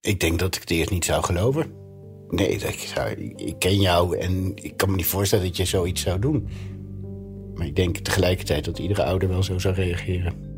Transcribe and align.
Ik 0.00 0.20
denk 0.20 0.38
dat 0.38 0.54
ik 0.54 0.60
het 0.60 0.70
eerst 0.70 0.90
niet 0.90 1.04
zou 1.04 1.22
geloven. 1.22 1.72
Nee, 2.28 2.58
dat 2.58 2.68
ik, 2.68 2.78
zou, 2.78 3.10
ik 3.36 3.58
ken 3.58 3.80
jou 3.80 4.18
en 4.18 4.52
ik 4.54 4.76
kan 4.76 4.90
me 4.90 4.96
niet 4.96 5.06
voorstellen 5.06 5.44
dat 5.44 5.56
je 5.56 5.64
zoiets 5.64 6.02
zou 6.02 6.18
doen. 6.18 6.48
Maar 7.54 7.66
ik 7.66 7.76
denk 7.76 7.96
tegelijkertijd 7.96 8.64
dat 8.64 8.78
iedere 8.78 9.04
ouder 9.04 9.28
wel 9.28 9.42
zo 9.42 9.58
zou 9.58 9.74
reageren. 9.74 10.48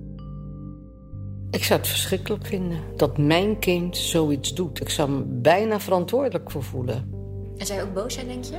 Ik 1.50 1.64
zou 1.64 1.80
het 1.80 1.88
verschrikkelijk 1.88 2.46
vinden 2.46 2.78
dat 2.96 3.18
mijn 3.18 3.58
kind 3.58 3.96
zoiets 3.96 4.54
doet. 4.54 4.80
Ik 4.80 4.88
zou 4.88 5.10
me 5.10 5.22
bijna 5.24 5.80
verantwoordelijk 5.80 6.50
voor 6.50 6.62
voelen. 6.62 7.10
En 7.56 7.66
zou 7.66 7.78
je 7.78 7.84
ook 7.84 7.94
boos 7.94 8.14
zijn, 8.14 8.26
denk 8.26 8.44
je? 8.44 8.58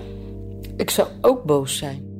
Ik 0.78 0.90
zou 0.90 1.08
ook 1.22 1.44
boos 1.44 1.78
zijn. 1.78 2.12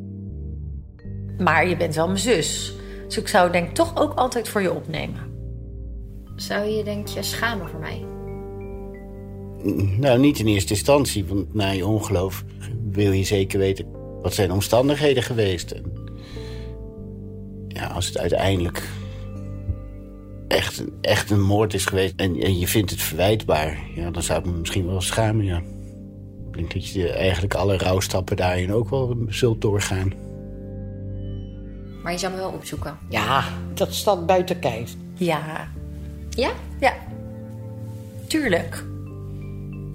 Maar 1.38 1.68
je 1.68 1.78
bent 1.78 1.96
wel 1.96 2.08
mijn 2.08 2.20
zus. 2.20 2.74
Dus 3.06 3.18
ik 3.18 3.28
zou 3.28 3.52
denk 3.52 3.68
ik 3.68 3.76
toch 3.76 3.96
ook 3.96 4.14
altijd 4.14 4.50
voor 4.50 4.62
je 4.62 4.74
opnemen. 4.74 5.32
Zou 6.36 6.66
je, 6.66 6.84
denk 6.84 7.08
je, 7.08 7.24
schamen 7.24 7.70
voor 7.70 7.80
mij? 7.80 8.13
Nou, 9.98 10.20
niet 10.20 10.40
in 10.40 10.48
eerste 10.48 10.74
instantie, 10.74 11.26
want 11.26 11.54
na 11.54 11.70
je 11.70 11.86
ongeloof 11.86 12.44
wil 12.92 13.12
je 13.12 13.24
zeker 13.24 13.60
weten 13.60 13.86
wat 14.22 14.34
zijn 14.34 14.48
de 14.48 14.54
omstandigheden 14.54 15.24
geweest. 15.24 15.72
En 15.72 15.84
ja, 17.68 17.88
als 17.88 18.06
het 18.06 18.18
uiteindelijk 18.18 18.90
echt, 20.48 20.84
echt 21.02 21.30
een 21.30 21.42
moord 21.42 21.74
is 21.74 21.86
geweest 21.86 22.14
en, 22.16 22.40
en 22.40 22.60
je 22.60 22.68
vindt 22.68 22.92
het 22.92 23.02
verwijtbaar, 23.02 23.78
ja, 23.96 24.12
dan 24.12 24.24
zou 24.24 24.40
ik 24.40 24.46
me 24.46 24.52
misschien 24.52 24.86
wel 24.86 25.02
schamen, 25.02 25.46
ja. 25.46 25.58
Ik 26.52 26.60
denk 26.60 26.74
dat 26.74 26.90
je 26.90 27.10
eigenlijk 27.10 27.54
alle 27.54 27.78
rouwstappen 27.78 28.36
daarin 28.36 28.74
ook 28.74 28.90
wel 28.90 29.18
zult 29.28 29.62
doorgaan. 29.62 30.14
Maar 32.04 32.12
je 32.12 32.18
zou 32.18 32.32
me 32.34 32.40
wel 32.40 32.50
opzoeken. 32.52 32.98
Ja, 33.10 33.44
dat 33.74 33.94
staat 33.94 34.26
buiten 34.26 34.60
kijf. 34.60 34.96
Ja, 35.14 35.72
Ja? 36.30 36.52
ja. 36.80 36.94
Tuurlijk. 38.28 38.86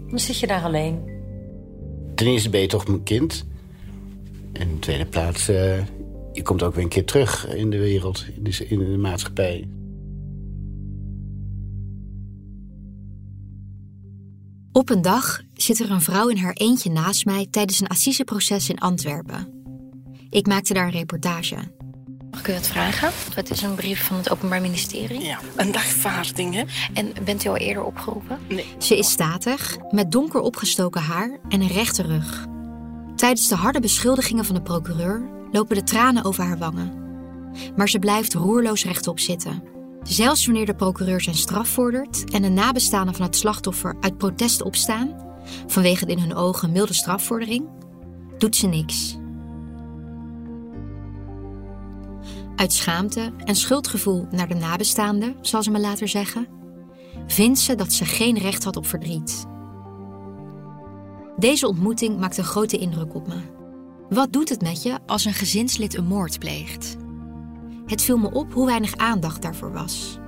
Dan 0.09 0.19
zit 0.19 0.39
je 0.39 0.47
daar 0.47 0.63
alleen. 0.63 1.17
Ten 2.15 2.27
eerste 2.27 2.51
ben 2.51 2.61
je 2.61 2.67
toch 2.67 2.89
mijn 2.89 3.03
kind. 3.03 3.47
En 4.53 4.69
in 4.69 4.75
de 4.75 4.79
tweede 4.79 5.07
plaats, 5.07 5.49
eh, 5.49 5.79
je 6.33 6.43
komt 6.43 6.63
ook 6.63 6.75
weer 6.75 6.85
een 6.85 6.91
keer 6.91 7.05
terug 7.05 7.55
in 7.55 7.71
de 7.71 7.79
wereld, 7.79 8.27
in 8.37 8.45
de, 8.45 8.67
in 8.69 8.79
de 8.79 8.99
maatschappij. 8.99 9.69
Op 14.73 14.91
een 14.91 15.03
dag 15.03 15.43
zit 15.55 15.79
er 15.79 15.91
een 15.91 16.01
vrouw 16.01 16.29
in 16.29 16.37
haar 16.37 16.53
eentje 16.53 16.91
naast 16.91 17.25
mij 17.25 17.47
tijdens 17.51 17.81
een 17.81 17.87
assiseproces 17.87 18.69
in 18.69 18.79
Antwerpen. 18.79 19.63
Ik 20.31 20.47
maakte 20.47 20.75
daar 20.75 20.85
een 20.85 20.91
reportage. 20.91 21.57
Mag 22.31 22.41
ik 22.41 22.49
u 22.49 22.53
wat 22.53 22.67
vragen? 22.67 23.11
Het 23.35 23.51
is 23.51 23.63
een 23.63 23.75
brief 23.75 24.05
van 24.05 24.17
het 24.17 24.31
Openbaar 24.31 24.61
Ministerie. 24.61 25.21
Ja, 25.21 25.39
een 25.57 25.73
dagvaarding, 25.73 26.55
hè? 26.55 26.63
En 26.95 27.13
bent 27.25 27.45
u 27.45 27.49
al 27.49 27.57
eerder 27.57 27.85
opgeroepen? 27.85 28.39
Ze 28.79 28.99
is 28.99 29.11
statig, 29.11 29.77
met 29.91 30.13
donker 30.13 30.41
opgestoken 30.41 31.01
haar 31.01 31.39
en 31.49 31.61
een 31.61 31.69
rechte 31.69 32.03
rug. 32.03 32.47
Tijdens 33.17 33.49
de 33.49 33.55
harde 33.55 33.81
beschuldigingen 33.81 34.45
van 34.45 34.55
de 34.55 34.63
procureur 34.63 35.23
lopen 35.51 35.77
de 35.77 35.83
tranen 35.83 36.25
over 36.25 36.45
haar 36.45 36.59
wangen. 36.59 36.93
Maar 37.77 37.89
ze 37.89 37.99
blijft 37.99 38.35
roerloos 38.35 38.85
rechtop 38.85 39.21
zitten. 39.21 39.63
Zelfs 40.03 40.47
wanneer 40.47 40.67
de 40.67 40.75
procureur 40.75 41.21
zijn 41.21 41.37
straf 41.37 41.69
vordert 41.69 42.31
en 42.31 42.43
de 42.43 42.49
nabestaanden 42.49 43.15
van 43.15 43.25
het 43.27 43.37
slachtoffer 43.37 43.97
uit 44.01 44.19
protest 44.19 44.63
opstaan, 44.63 45.27
vanwege 45.67 46.07
de 46.07 46.13
in 46.13 46.19
hun 46.19 46.35
ogen 46.35 46.73
milde 46.73 46.95
strafvordering, 46.95 47.69
doet 48.39 48.57
ze 48.57 48.67
niks. 48.67 49.17
Uit 52.59 52.73
schaamte 52.73 53.33
en 53.45 53.57
schuldgevoel 53.57 54.27
naar 54.31 54.49
de 54.49 54.55
nabestaanden, 54.55 55.37
zal 55.41 55.63
ze 55.63 55.71
me 55.71 55.81
later 55.81 56.09
zeggen, 56.09 56.47
vindt 57.27 57.59
ze 57.59 57.75
dat 57.75 57.93
ze 57.93 58.05
geen 58.05 58.39
recht 58.39 58.65
had 58.65 58.77
op 58.77 58.87
verdriet. 58.87 59.47
Deze 61.37 61.69
ontmoeting 61.69 62.19
maakt 62.19 62.39
een 62.39 62.45
grote 62.45 62.79
indruk 62.79 63.15
op 63.15 63.27
me. 63.29 63.37
Wat 64.09 64.33
doet 64.33 64.49
het 64.49 64.63
met 64.63 64.83
je 64.83 64.99
als 65.07 65.25
een 65.25 65.35
gezinslid 65.35 65.97
een 65.97 66.07
moord 66.07 66.39
pleegt? 66.39 66.97
Het 67.87 68.03
viel 68.03 68.17
me 68.17 68.31
op 68.33 68.53
hoe 68.53 68.67
weinig 68.67 68.97
aandacht 68.97 69.43
daarvoor 69.43 69.73
was. 69.73 70.19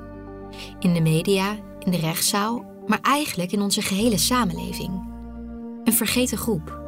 In 0.78 0.94
de 0.94 1.00
media, 1.00 1.56
in 1.78 1.90
de 1.90 1.98
rechtszaal, 1.98 2.64
maar 2.86 3.00
eigenlijk 3.02 3.52
in 3.52 3.60
onze 3.60 3.82
gehele 3.82 4.18
samenleving. 4.18 5.08
Een 5.84 5.92
vergeten 5.92 6.38
groep. 6.38 6.79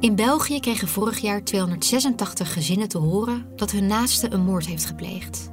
In 0.00 0.14
België 0.14 0.60
kregen 0.60 0.88
vorig 0.88 1.18
jaar 1.18 1.44
286 1.44 2.52
gezinnen 2.52 2.88
te 2.88 2.98
horen 2.98 3.46
dat 3.56 3.70
hun 3.70 3.86
naaste 3.86 4.32
een 4.32 4.44
moord 4.44 4.66
heeft 4.66 4.84
gepleegd. 4.84 5.50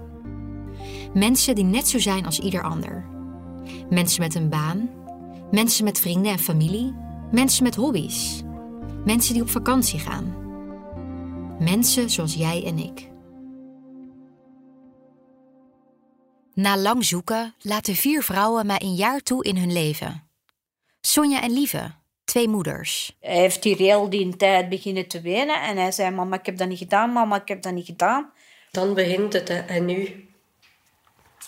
Mensen 1.13 1.55
die 1.55 1.63
net 1.63 1.87
zo 1.87 1.99
zijn 1.99 2.25
als 2.25 2.39
ieder 2.39 2.63
ander. 2.63 3.05
Mensen 3.89 4.21
met 4.21 4.35
een 4.35 4.49
baan, 4.49 4.89
mensen 5.51 5.83
met 5.83 5.99
vrienden 5.99 6.31
en 6.31 6.39
familie, 6.39 6.95
mensen 7.31 7.63
met 7.63 7.75
hobby's, 7.75 8.41
mensen 9.05 9.33
die 9.33 9.43
op 9.43 9.49
vakantie 9.49 9.99
gaan. 9.99 10.35
Mensen 11.59 12.09
zoals 12.09 12.33
jij 12.33 12.65
en 12.65 12.77
ik. 12.77 13.09
Na 16.53 16.77
lang 16.77 17.05
zoeken 17.05 17.55
laten 17.59 17.95
vier 17.95 18.23
vrouwen 18.23 18.65
mij 18.65 18.81
een 18.81 18.95
jaar 18.95 19.19
toe 19.19 19.43
in 19.43 19.57
hun 19.57 19.73
leven. 19.73 20.29
Sonja 21.01 21.41
en 21.41 21.51
Lieve, 21.51 21.91
twee 22.31 22.47
moeders. 22.47 23.17
Hij 23.19 23.37
heeft 23.37 23.63
hier 23.63 23.77
heel 23.77 24.09
die 24.09 24.35
tijd 24.35 24.69
beginnen 24.69 25.07
te 25.07 25.21
wenen. 25.21 25.61
En 25.61 25.77
hij 25.77 25.91
zei, 25.91 26.15
mama, 26.15 26.35
ik 26.39 26.45
heb 26.45 26.57
dat 26.57 26.67
niet 26.67 26.77
gedaan. 26.77 27.13
Mama, 27.13 27.41
ik 27.41 27.47
heb 27.47 27.61
dat 27.61 27.73
niet 27.73 27.85
gedaan. 27.85 28.31
Dan 28.71 28.93
begint 28.93 29.33
het, 29.33 29.47
hè. 29.47 29.59
en 29.59 29.85
nu? 29.85 30.27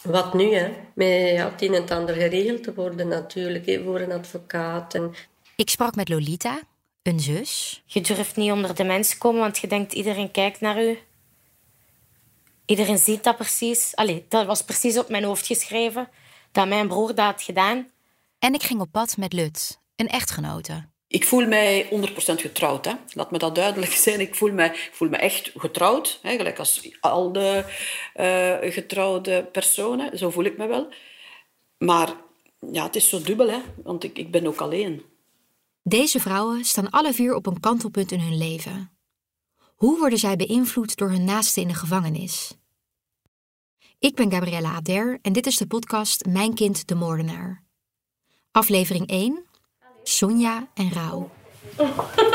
Wat 0.01 0.33
nu, 0.33 0.53
hè? 0.53 0.73
Met 0.93 1.29
ja, 1.29 1.49
het 1.49 1.61
een 1.61 1.73
en 1.73 1.81
het 1.81 1.91
ander 1.91 2.15
geregeld 2.15 2.63
te 2.63 2.73
worden 2.73 3.07
natuurlijk, 3.07 3.65
hè, 3.65 3.83
voor 3.83 3.99
een 3.99 4.11
advocaat. 4.11 4.93
En 4.93 5.13
Ik 5.55 5.69
sprak 5.69 5.95
met 5.95 6.09
Lolita, 6.09 6.61
een 7.03 7.19
zus. 7.19 7.83
Je 7.85 8.01
durft 8.01 8.35
niet 8.35 8.51
onder 8.51 8.75
de 8.75 8.83
mensen 8.83 9.17
komen, 9.17 9.41
want 9.41 9.57
je 9.57 9.67
denkt 9.67 9.93
iedereen 9.93 10.31
kijkt 10.31 10.61
naar 10.61 10.83
u. 10.83 10.97
Iedereen 12.65 12.97
ziet 12.97 13.23
dat 13.23 13.37
precies. 13.37 13.95
Allee, 13.95 14.25
dat 14.29 14.45
was 14.45 14.61
precies 14.63 14.97
op 14.97 15.09
mijn 15.09 15.23
hoofd 15.23 15.47
geschreven. 15.47 16.09
Dat 16.51 16.67
mijn 16.67 16.87
broer 16.87 17.15
dat 17.15 17.25
had 17.25 17.41
gedaan. 17.41 17.87
En 18.39 18.53
ik 18.53 18.63
ging 18.63 18.81
op 18.81 18.91
pad 18.91 19.17
met 19.17 19.33
Lut, 19.33 19.81
een 19.95 20.07
echtgenote. 20.07 20.91
Ik 21.07 21.25
voel 21.25 21.47
mij 21.47 21.85
100% 21.85 21.89
getrouwd. 22.15 22.85
Hè. 22.85 22.93
Laat 23.13 23.31
me 23.31 23.37
dat 23.37 23.55
duidelijk 23.55 23.91
zijn. 23.91 24.19
Ik 24.19 24.35
voel 24.35 24.51
me, 24.51 24.63
ik 24.63 24.89
voel 24.93 25.09
me 25.09 25.17
echt 25.17 25.51
getrouwd. 25.55 26.19
Hè, 26.21 26.35
gelijk 26.35 26.59
als 26.59 26.89
al 26.99 27.31
de 27.31 27.65
eh, 28.13 28.71
getrouwde 28.71 29.43
personen. 29.51 30.17
Zo 30.17 30.29
voel 30.29 30.43
ik 30.43 30.57
me 30.57 30.67
wel. 30.67 30.93
Maar 31.77 32.15
ja, 32.71 32.83
het 32.83 32.95
is 32.95 33.09
zo 33.09 33.21
dubbel, 33.21 33.49
hè, 33.49 33.59
want 33.83 34.03
ik, 34.03 34.17
ik 34.17 34.31
ben 34.31 34.47
ook 34.47 34.61
alleen. 34.61 35.03
Deze 35.83 36.19
vrouwen 36.19 36.65
staan 36.65 36.89
alle 36.89 37.13
vier 37.13 37.35
op 37.35 37.45
een 37.45 37.59
kantelpunt 37.59 38.11
in 38.11 38.19
hun 38.19 38.37
leven. 38.37 38.91
Hoe 39.75 39.99
worden 39.99 40.19
zij 40.19 40.35
beïnvloed 40.35 40.95
door 40.95 41.09
hun 41.09 41.23
naasten 41.23 41.61
in 41.61 41.67
de 41.67 41.73
gevangenis? 41.73 42.57
Ik 43.99 44.15
ben 44.15 44.31
Gabriella 44.31 44.71
Ader 44.71 45.19
en 45.21 45.33
dit 45.33 45.45
is 45.45 45.57
de 45.57 45.67
podcast 45.67 46.25
Mijn 46.25 46.53
kind 46.53 46.87
de 46.87 46.95
moordenaar. 46.95 47.63
Aflevering 48.51 49.07
1. 49.07 49.45
Sonja 50.03 50.67
en 50.73 50.91
Rauw. 50.93 51.29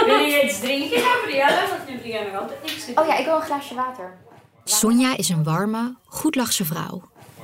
Wil 0.07 0.19
je 0.19 0.43
iets 0.45 0.61
drinken, 0.61 1.01
Gabrielle? 1.01 1.69
Want 1.69 1.89
nu 1.89 1.99
drink 1.99 2.33
nog 2.33 2.41
altijd 2.43 2.63
niks. 2.63 2.85
Oh 2.95 3.07
ja, 3.07 3.17
ik 3.19 3.25
wil 3.25 3.35
een 3.35 3.43
glaasje 3.43 3.75
water. 3.75 4.17
Sonja 4.65 5.17
is 5.17 5.29
een 5.29 5.45
warme, 5.45 5.95
goedlachse 6.07 6.65
vrouw. 6.65 7.03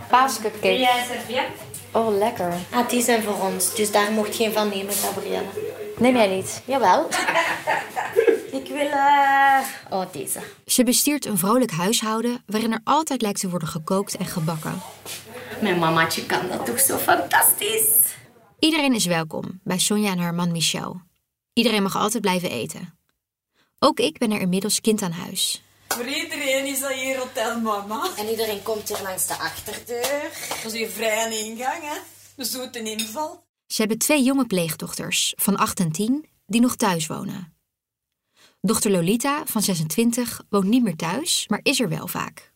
Paascupcake. 0.08 0.78
jij 0.78 1.04
serviet? 1.08 1.40
Oh, 1.92 2.16
lekker. 2.18 2.52
Ah, 2.70 2.88
die 2.88 3.02
zijn 3.02 3.22
voor 3.22 3.40
ons, 3.40 3.74
dus 3.74 3.90
daar 3.92 4.10
mocht 4.12 4.34
geen 4.36 4.52
van 4.52 4.68
nemen, 4.68 4.92
Gabrielle. 4.94 5.46
Neem 5.98 6.14
jij 6.16 6.26
niet? 6.28 6.62
Jawel. 6.64 7.08
Ik 8.52 8.68
wil... 8.70 8.86
eh, 8.90 9.58
Oh, 9.90 10.02
deze. 10.12 10.38
Ze 10.66 10.84
bestiert 10.84 11.26
een 11.26 11.38
vrolijk 11.38 11.70
huishouden 11.70 12.42
waarin 12.46 12.72
er 12.72 12.80
altijd 12.84 13.22
lijkt 13.22 13.40
te 13.40 13.48
worden 13.50 13.68
gekookt 13.68 14.16
en 14.16 14.26
gebakken. 14.26 14.80
Mijn 15.60 15.78
mamaatje 15.78 16.26
kan 16.26 16.40
dat 16.50 16.66
toch 16.66 16.80
zo 16.80 16.96
fantastisch. 16.96 18.03
Iedereen 18.64 18.94
is 18.94 19.06
welkom 19.06 19.60
bij 19.64 19.78
Sonja 19.78 20.10
en 20.10 20.18
haar 20.18 20.34
man 20.34 20.52
Michel. 20.52 21.00
Iedereen 21.52 21.82
mag 21.82 21.96
altijd 21.96 22.22
blijven 22.22 22.50
eten. 22.50 22.98
Ook 23.78 24.00
ik 24.00 24.18
ben 24.18 24.30
er 24.30 24.40
inmiddels 24.40 24.80
kind 24.80 25.02
aan 25.02 25.10
huis. 25.10 25.62
Voor 25.88 26.06
iedereen 26.06 26.66
is 26.66 26.80
dat 26.80 26.92
hier 26.92 27.18
Hotel 27.18 27.60
Mama. 27.60 28.10
En 28.16 28.28
iedereen 28.28 28.62
komt 28.62 28.88
hier 28.88 29.02
langs 29.02 29.26
de 29.26 29.38
achterdeur. 29.38 30.30
Dat 30.48 30.64
is 30.64 30.72
hier 30.72 30.88
vrij 30.88 31.24
aan 31.24 31.32
ingang, 31.32 31.82
hè. 31.82 31.98
De 32.36 32.44
zoete 32.44 32.82
inval. 32.82 33.44
Ze 33.66 33.80
hebben 33.80 33.98
twee 33.98 34.22
jonge 34.22 34.46
pleegdochters 34.46 35.32
van 35.36 35.56
8 35.56 35.80
en 35.80 35.92
10 35.92 36.26
die 36.46 36.60
nog 36.60 36.76
thuis 36.76 37.06
wonen. 37.06 37.56
Dochter 38.60 38.90
Lolita 38.90 39.42
van 39.46 39.62
26 39.62 40.42
woont 40.48 40.66
niet 40.66 40.82
meer 40.82 40.96
thuis, 40.96 41.44
maar 41.48 41.60
is 41.62 41.80
er 41.80 41.88
wel 41.88 42.06
vaak. 42.06 42.52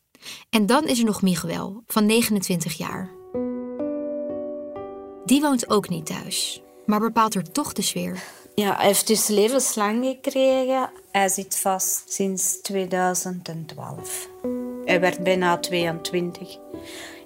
En 0.51 0.67
dan 0.67 0.87
is 0.87 0.99
er 0.99 1.05
nog 1.05 1.23
Miguel 1.23 1.83
van 1.87 2.07
29 2.07 2.77
jaar. 2.77 3.18
Die 5.29 5.41
woont 5.41 5.71
ook 5.71 5.89
niet 5.89 6.07
thuis, 6.07 6.63
maar 6.87 7.01
bepaalt 7.01 7.35
er 7.35 7.53
toch 7.53 7.73
de 7.73 7.83
sfeer. 7.83 8.23
Ja, 8.55 8.77
hij 8.77 8.87
heeft 8.87 9.07
dus 9.07 9.27
levenslang 9.27 10.05
gekregen. 10.05 10.91
Hij 11.13 11.29
zit 11.29 11.59
vast 11.59 12.13
sinds 12.13 12.61
2012. 12.63 14.29
Hij 14.85 15.01
werd 15.01 15.23
bijna 15.23 15.59
22. 15.59 16.59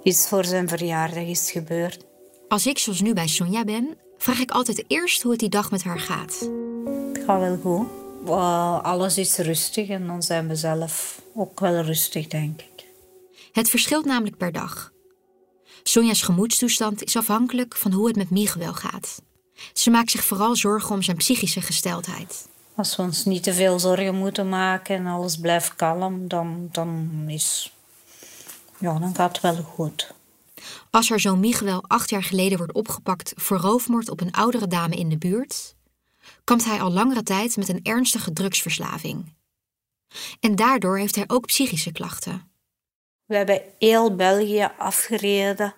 Is 0.02 0.26
voor 0.28 0.44
zijn 0.44 0.68
verjaardag 0.68 1.24
is 1.24 1.50
gebeurd. 1.50 2.04
Als 2.48 2.66
ik 2.66 2.78
zoals 2.78 3.00
nu 3.00 3.12
bij 3.12 3.28
Sonja 3.28 3.64
ben, 3.64 3.96
vraag 4.18 4.40
ik 4.40 4.50
altijd 4.50 4.84
eerst 4.86 5.22
hoe 5.22 5.30
het 5.30 5.40
die 5.40 5.48
dag 5.48 5.70
met 5.70 5.82
haar 5.82 6.00
gaat. 6.00 6.48
Het 7.12 7.24
gaat 7.26 7.40
wel 7.40 7.58
goed. 7.62 7.86
Alles 8.84 9.18
is 9.18 9.36
rustig 9.36 9.88
en 9.88 10.06
dan 10.06 10.22
zijn 10.22 10.48
we 10.48 10.56
zelf 10.56 11.22
ook 11.34 11.60
wel 11.60 11.80
rustig, 11.80 12.26
denk 12.26 12.60
ik. 12.60 12.86
Het 13.52 13.70
verschilt 13.70 14.04
namelijk 14.04 14.36
per 14.36 14.52
dag. 14.52 14.91
Sonja's 15.82 16.22
gemoedstoestand 16.22 17.04
is 17.04 17.16
afhankelijk 17.16 17.76
van 17.76 17.92
hoe 17.92 18.06
het 18.06 18.16
met 18.16 18.30
Miguel 18.30 18.74
gaat. 18.74 19.22
Ze 19.72 19.90
maakt 19.90 20.10
zich 20.10 20.24
vooral 20.24 20.56
zorgen 20.56 20.94
om 20.94 21.02
zijn 21.02 21.16
psychische 21.16 21.60
gesteldheid. 21.60 22.48
Als 22.74 22.96
we 22.96 23.02
ons 23.02 23.24
niet 23.24 23.42
te 23.42 23.54
veel 23.54 23.78
zorgen 23.78 24.14
moeten 24.14 24.48
maken 24.48 24.96
en 24.96 25.06
alles 25.06 25.36
blijft 25.36 25.76
kalm, 25.76 26.28
dan, 26.28 26.68
dan, 26.72 27.10
is, 27.26 27.72
ja, 28.78 28.98
dan 28.98 29.14
gaat 29.14 29.32
het 29.32 29.40
wel 29.42 29.62
goed. 29.62 30.14
Als 30.90 31.08
haar 31.08 31.20
zoon 31.20 31.40
Miguel 31.40 31.84
acht 31.86 32.10
jaar 32.10 32.22
geleden 32.22 32.58
wordt 32.58 32.72
opgepakt 32.72 33.32
voor 33.36 33.56
roofmoord 33.56 34.10
op 34.10 34.20
een 34.20 34.32
oudere 34.32 34.66
dame 34.66 34.96
in 34.96 35.08
de 35.08 35.18
buurt, 35.18 35.74
kampt 36.44 36.64
hij 36.64 36.80
al 36.80 36.92
langere 36.92 37.22
tijd 37.22 37.56
met 37.56 37.68
een 37.68 37.80
ernstige 37.82 38.32
drugsverslaving. 38.32 39.34
En 40.40 40.56
daardoor 40.56 40.98
heeft 40.98 41.14
hij 41.14 41.24
ook 41.26 41.46
psychische 41.46 41.92
klachten. 41.92 42.51
We 43.32 43.38
hebben 43.38 43.62
heel 43.78 44.16
België 44.16 44.68
afgereden. 44.78 45.74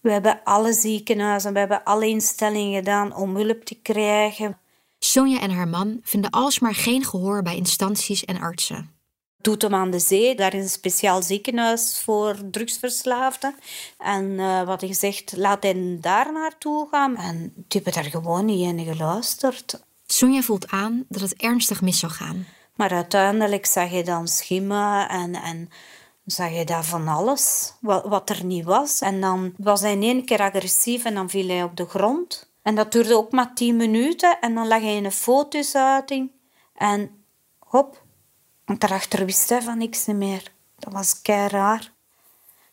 We 0.00 0.12
hebben 0.12 0.40
alle 0.44 0.72
ziekenhuizen, 0.72 1.52
we 1.52 1.58
hebben 1.58 1.84
alle 1.84 2.06
instellingen 2.06 2.78
gedaan 2.78 3.14
om 3.16 3.36
hulp 3.36 3.64
te 3.64 3.74
krijgen. 3.74 4.58
Sonja 4.98 5.40
en 5.40 5.50
haar 5.50 5.68
man 5.68 6.00
vinden 6.02 6.30
alsmaar 6.30 6.74
geen 6.74 7.04
gehoor 7.04 7.42
bij 7.42 7.56
instanties 7.56 8.24
en 8.24 8.40
artsen. 8.40 8.90
Doet 9.40 9.64
aan 9.64 9.90
de 9.90 9.98
Zee, 9.98 10.34
daar 10.34 10.54
is 10.54 10.62
een 10.62 10.68
speciaal 10.68 11.22
ziekenhuis 11.22 12.00
voor 12.04 12.36
drugsverslaafden. 12.50 13.54
En 13.98 14.24
uh, 14.24 14.62
wat 14.62 14.82
ik 14.82 14.88
gezegd, 14.88 15.36
laat 15.36 15.62
hen 15.62 16.00
daar 16.00 16.32
naartoe 16.32 16.88
gaan. 16.90 17.16
En 17.16 17.52
die 17.54 17.82
hebben 17.82 18.02
daar 18.02 18.10
gewoon 18.10 18.44
niet 18.44 18.66
in 18.66 18.94
geluisterd. 18.94 19.80
Sonja 20.06 20.40
voelt 20.40 20.68
aan 20.68 21.04
dat 21.08 21.20
het 21.20 21.34
ernstig 21.34 21.80
mis 21.80 21.98
zou 21.98 22.12
gaan. 22.12 22.46
Maar 22.74 22.90
uiteindelijk 22.90 23.66
zag 23.66 23.90
je 23.90 24.04
dan 24.04 24.28
schimmen 24.28 25.08
en, 25.08 25.34
en 25.34 25.70
zag 26.32 26.52
je 26.52 26.64
daar 26.64 26.84
van 26.84 27.08
alles, 27.08 27.72
wat, 27.80 28.04
wat 28.04 28.30
er 28.30 28.44
niet 28.44 28.64
was. 28.64 29.00
En 29.00 29.20
dan 29.20 29.54
was 29.56 29.80
hij 29.80 29.92
in 29.92 30.02
één 30.02 30.24
keer 30.24 30.40
agressief 30.40 31.04
en 31.04 31.14
dan 31.14 31.30
viel 31.30 31.48
hij 31.48 31.62
op 31.62 31.76
de 31.76 31.86
grond. 31.86 32.50
En 32.62 32.74
dat 32.74 32.92
duurde 32.92 33.16
ook 33.16 33.32
maar 33.32 33.54
tien 33.54 33.76
minuten 33.76 34.40
en 34.40 34.54
dan 34.54 34.68
lag 34.68 34.80
hij 34.80 34.96
in 34.96 35.04
een 35.04 35.12
fotosuiting. 35.12 36.30
En 36.74 37.24
hop, 37.58 38.02
want 38.64 38.80
daarachter 38.80 39.24
wist 39.24 39.48
hij 39.48 39.62
van 39.62 39.78
niks 39.78 40.06
meer. 40.06 40.52
Dat 40.78 40.92
was 40.92 41.22
kei 41.22 41.48
raar. 41.48 41.92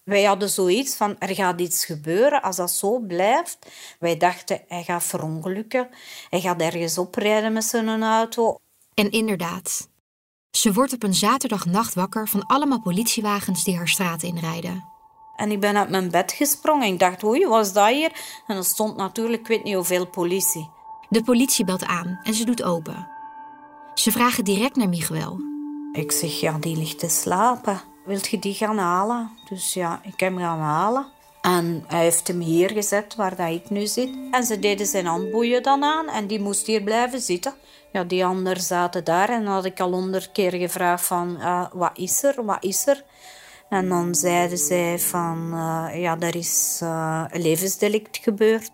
Wij 0.04 0.24
hadden 0.24 0.50
zoiets 0.50 0.96
van, 0.96 1.20
er 1.20 1.36
gaat 1.36 1.62
iets 1.62 1.86
gebeuren 1.86 2.42
als 2.42 2.56
dat 2.56 2.72
zo 2.72 3.00
blijft. 3.00 3.72
Wij 4.00 4.18
dachten, 4.18 4.62
hij 4.68 4.84
gaat 4.84 5.04
verongelukken. 5.04 5.90
Hij 6.30 6.42
gaat 6.42 6.62
ergens 6.62 6.98
oprijden 6.98 7.54
met 7.54 7.64
zijn 7.64 8.04
auto. 8.04 8.60
En 8.94 9.12
inderdaad, 9.12 9.90
ze 10.56 10.74
wordt 10.74 10.94
op 10.94 11.04
een 11.04 11.14
zaterdagnacht 11.14 11.94
wakker 11.94 12.28
van 12.28 12.46
allemaal 12.46 12.82
politiewagens 12.82 13.64
die 13.64 13.78
haar 13.78 13.88
straat 13.88 14.24
inrijden. 14.24 14.86
En 15.36 15.52
ik 15.52 15.60
ben 15.60 15.78
uit 15.78 15.90
mijn 15.90 16.12
bed 16.12 16.32
gesprongen. 16.32 16.88
Ik 16.88 17.00
dacht, 17.00 17.24
oei, 17.24 17.48
wat 17.48 17.66
is 17.66 17.74
dat 17.74 17.88
hier? 17.90 18.12
En 18.48 18.58
er 18.58 18.64
stond 18.64 18.96
natuurlijk, 18.96 19.42
ik 19.42 19.48
weet 19.48 19.64
niet 19.64 19.76
hoeveel 19.76 20.08
politie. 20.08 20.70
De 21.10 21.24
politie 21.24 21.66
belt 21.66 21.86
aan 21.86 22.20
en 22.24 22.34
ze 22.34 22.46
doet 22.46 22.64
open. 22.64 23.08
Ze 23.94 24.12
vragen 24.12 24.44
direct 24.44 24.76
naar 24.76 24.90
Miguel. 24.90 25.40
Ik 25.92 26.12
zeg, 26.12 26.40
ja, 26.40 26.58
die 26.60 26.78
ligt 26.78 27.00
te 27.00 27.10
slapen. 27.10 27.82
Wilt 28.06 28.28
je 28.28 28.40
die 28.40 28.54
gaan 28.54 28.78
halen? 28.78 29.32
Dus 29.50 29.74
ja, 29.74 30.00
ik 30.04 30.20
heb 30.20 30.34
hem 30.34 30.38
gaan 30.38 30.60
halen. 30.60 31.06
En 31.46 31.84
hij 31.88 32.04
heeft 32.04 32.28
hem 32.28 32.40
hier 32.40 32.72
gezet, 32.72 33.16
waar 33.16 33.36
dat 33.36 33.50
ik 33.50 33.70
nu 33.70 33.86
zit. 33.88 34.10
En 34.32 34.44
ze 34.44 34.60
deden 34.60 34.86
zijn 34.86 35.06
handboeien 35.06 35.64
dan 35.64 35.84
aan 35.84 36.08
en 36.08 36.28
die 36.28 36.40
moest 36.40 36.68
hier 36.68 36.84
blijven 36.84 37.20
zitten. 37.20 37.54
Ja, 37.92 38.04
die 38.04 38.26
anderen 38.26 38.64
zaten 38.64 39.04
daar 39.04 39.30
en 39.30 39.44
dan 39.44 39.54
had 39.54 39.66
ik 39.66 39.80
al 39.80 39.92
honderd 39.92 40.32
keer 40.32 40.52
gevraagd 40.52 41.06
van... 41.06 41.38
Uh, 41.40 41.66
wat 41.74 41.92
is 41.94 42.24
er, 42.24 42.46
wat 42.46 42.64
is 42.64 42.88
er? 42.88 43.04
En 43.70 43.90
dan 43.90 44.16
zeiden 44.16 44.58
zij 44.58 45.00
van... 45.00 45.50
Uh, 45.54 46.02
ja, 46.02 46.20
er 46.20 46.36
is 46.36 46.80
uh, 46.84 47.26
een 47.28 47.42
levensdelict 47.42 48.18
gebeurd. 48.18 48.72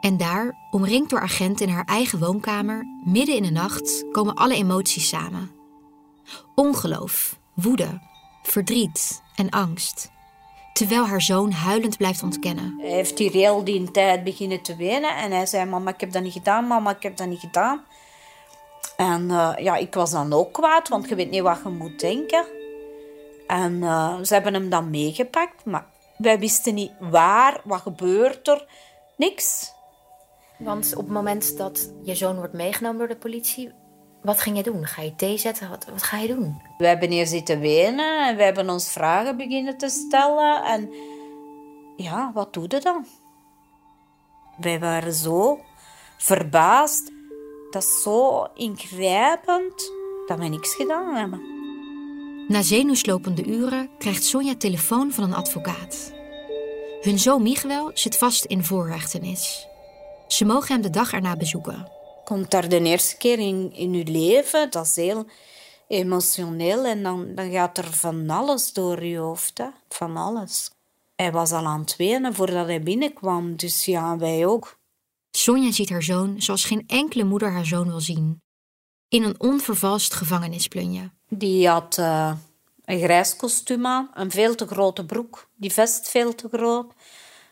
En 0.00 0.16
daar, 0.16 0.54
omringd 0.70 1.10
door 1.10 1.20
agenten 1.20 1.66
in 1.66 1.72
haar 1.72 1.84
eigen 1.84 2.18
woonkamer... 2.18 2.84
midden 3.04 3.36
in 3.36 3.42
de 3.42 3.50
nacht, 3.50 4.04
komen 4.12 4.34
alle 4.34 4.54
emoties 4.54 5.08
samen. 5.08 5.50
Ongeloof, 6.54 7.38
woede, 7.54 8.00
verdriet 8.42 9.22
en 9.34 9.50
angst 9.50 10.12
terwijl 10.74 11.06
haar 11.06 11.22
zoon 11.22 11.50
huilend 11.52 11.96
blijft 11.96 12.22
ontkennen. 12.22 12.74
Hij 12.78 12.90
heeft 12.90 13.18
hier 13.18 13.30
heel 13.30 13.64
die 13.64 13.90
tijd 13.90 14.24
beginnen 14.24 14.62
te 14.62 14.76
wenen 14.76 15.16
en 15.16 15.30
hij 15.30 15.46
zei: 15.46 15.64
Mama, 15.64 15.90
ik 15.90 16.00
heb 16.00 16.12
dat 16.12 16.22
niet 16.22 16.32
gedaan, 16.32 16.66
mama, 16.66 16.90
ik 16.90 17.02
heb 17.02 17.16
dat 17.16 17.26
niet 17.26 17.40
gedaan. 17.40 17.84
En 18.96 19.22
uh, 19.30 19.52
ja, 19.56 19.76
ik 19.76 19.94
was 19.94 20.10
dan 20.10 20.32
ook 20.32 20.52
kwaad, 20.52 20.88
want 20.88 21.08
je 21.08 21.14
weet 21.14 21.30
niet 21.30 21.42
wat 21.42 21.60
je 21.64 21.68
moet 21.68 22.00
denken. 22.00 22.44
En 23.46 23.72
uh, 23.72 24.18
ze 24.22 24.34
hebben 24.34 24.54
hem 24.54 24.68
dan 24.68 24.90
meegepakt, 24.90 25.64
maar 25.64 25.86
wij 26.16 26.38
wisten 26.38 26.74
niet 26.74 26.92
waar, 27.00 27.60
wat 27.64 27.80
gebeurt 27.80 28.48
er, 28.48 28.66
niks. 29.16 29.72
Want 30.58 30.92
op 30.96 31.04
het 31.04 31.12
moment 31.12 31.56
dat 31.56 31.92
je 32.02 32.14
zoon 32.14 32.36
wordt 32.36 32.52
meegenomen 32.52 32.98
door 32.98 33.08
de 33.08 33.16
politie, 33.16 33.72
wat 34.24 34.40
ging 34.40 34.56
je 34.56 34.62
doen? 34.62 34.86
Ga 34.86 35.02
je 35.02 35.14
thee 35.14 35.38
zetten? 35.38 35.68
Wat, 35.68 35.86
wat 35.92 36.02
ga 36.02 36.18
je 36.18 36.34
doen? 36.34 36.62
We 36.78 36.86
hebben 36.86 37.10
hier 37.10 37.26
zitten 37.26 37.60
wenen 37.60 38.28
en 38.28 38.36
we 38.36 38.42
hebben 38.42 38.70
ons 38.70 38.88
vragen 38.88 39.36
beginnen 39.36 39.78
te 39.78 39.88
stellen. 39.88 40.64
En 40.64 40.90
ja, 41.96 42.30
wat 42.34 42.52
doe 42.52 42.64
je 42.68 42.80
dan? 42.80 43.06
Wij 44.56 44.80
waren 44.80 45.12
zo 45.12 45.60
verbaasd. 46.18 47.12
Dat 47.70 47.82
is 47.82 48.02
zo 48.02 48.46
ingrijpend 48.54 49.92
dat 50.26 50.38
we 50.38 50.44
niks 50.44 50.74
gedaan 50.74 51.14
hebben. 51.14 51.40
Na 52.48 52.62
zenuwslopende 52.62 53.44
uren 53.44 53.90
krijgt 53.98 54.24
Sonja 54.24 54.54
telefoon 54.56 55.12
van 55.12 55.24
een 55.24 55.34
advocaat. 55.34 56.12
Hun 57.00 57.18
zoon 57.18 57.42
Miguel 57.42 57.90
zit 57.94 58.16
vast 58.16 58.44
in 58.44 58.64
voorrechtenis. 58.64 59.68
Ze 60.28 60.44
mogen 60.44 60.72
hem 60.72 60.82
de 60.82 60.90
dag 60.90 61.12
erna 61.12 61.36
bezoeken 61.36 62.02
komt 62.24 62.50
daar 62.50 62.68
de 62.68 62.80
eerste 62.80 63.16
keer 63.16 63.38
in, 63.38 63.72
in 63.72 63.92
je 63.92 64.04
leven. 64.04 64.70
Dat 64.70 64.84
is 64.84 64.96
heel 64.96 65.26
emotioneel 65.88 66.84
en 66.84 67.02
dan, 67.02 67.34
dan 67.34 67.50
gaat 67.50 67.78
er 67.78 67.92
van 67.92 68.30
alles 68.30 68.72
door 68.72 69.04
je 69.04 69.18
hoofd. 69.18 69.58
Hè? 69.58 69.66
Van 69.88 70.16
alles. 70.16 70.70
Hij 71.16 71.32
was 71.32 71.52
al 71.52 71.66
aan 71.66 71.80
het 71.80 71.96
wenen 71.96 72.34
voordat 72.34 72.66
hij 72.66 72.82
binnenkwam, 72.82 73.56
dus 73.56 73.84
ja, 73.84 74.16
wij 74.16 74.46
ook. 74.46 74.78
Sonja 75.30 75.72
ziet 75.72 75.90
haar 75.90 76.02
zoon 76.02 76.42
zoals 76.42 76.64
geen 76.64 76.84
enkele 76.86 77.24
moeder 77.24 77.50
haar 77.50 77.66
zoon 77.66 77.86
wil 77.86 78.00
zien. 78.00 78.42
In 79.08 79.22
een 79.22 79.40
onvervalst 79.40 80.14
gevangenisplunje. 80.14 81.10
Die 81.28 81.68
had 81.68 81.96
uh, 81.98 82.32
een 82.84 82.98
grijs 82.98 83.36
kostuum 83.36 83.86
aan, 83.86 84.10
een 84.14 84.30
veel 84.30 84.54
te 84.54 84.66
grote 84.66 85.06
broek, 85.06 85.48
die 85.56 85.72
vest 85.72 86.08
veel 86.08 86.34
te 86.34 86.48
groot, 86.52 86.92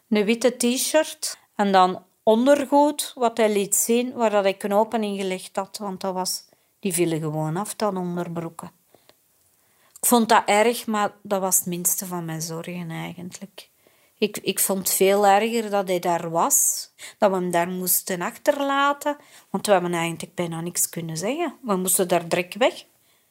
een 0.09 0.25
witte 0.25 0.57
t-shirt 0.57 1.39
en 1.55 1.73
dan 1.73 2.03
ondergoed 2.23 3.13
wat 3.15 3.37
hij 3.37 3.53
liet 3.53 3.75
zien, 3.75 4.13
waar 4.13 4.31
dat 4.31 4.45
ik 4.45 4.59
knopen 4.59 5.03
in 5.03 5.17
gelegd 5.17 5.57
had, 5.57 5.79
want 5.79 6.01
dat 6.01 6.15
was, 6.15 6.45
die 6.81 6.93
vielen 6.93 7.21
gewoon 7.21 7.57
af, 7.57 7.75
dan 7.75 7.97
onderbroeken. 7.97 8.71
Ik 10.01 10.09
vond 10.09 10.29
dat 10.29 10.43
erg, 10.47 10.87
maar 10.87 11.15
dat 11.23 11.41
was 11.41 11.57
het 11.57 11.67
minste 11.67 12.07
van 12.07 12.25
mijn 12.25 12.43
zorgen 12.43 12.91
eigenlijk. 12.91 13.71
Ik, 14.19 14.39
ik 14.39 14.59
vond 14.59 14.79
het 14.79 14.97
veel 14.97 15.27
erger 15.27 15.71
dat 15.71 15.89
hij 15.89 15.99
daar 15.99 16.31
was, 16.31 16.89
dat 17.19 17.31
we 17.31 17.37
hem 17.37 17.51
daar 17.51 17.69
moesten 17.69 18.21
achterlaten, 18.21 19.17
want 19.51 19.67
we 19.67 19.73
hebben 19.73 19.95
eigenlijk 19.95 20.35
bijna 20.35 20.61
niks 20.61 20.89
kunnen 20.89 21.17
zeggen. 21.17 21.55
We 21.63 21.77
moesten 21.77 22.09
daar 22.09 22.29
direct 22.29 22.55
weg. 22.55 22.85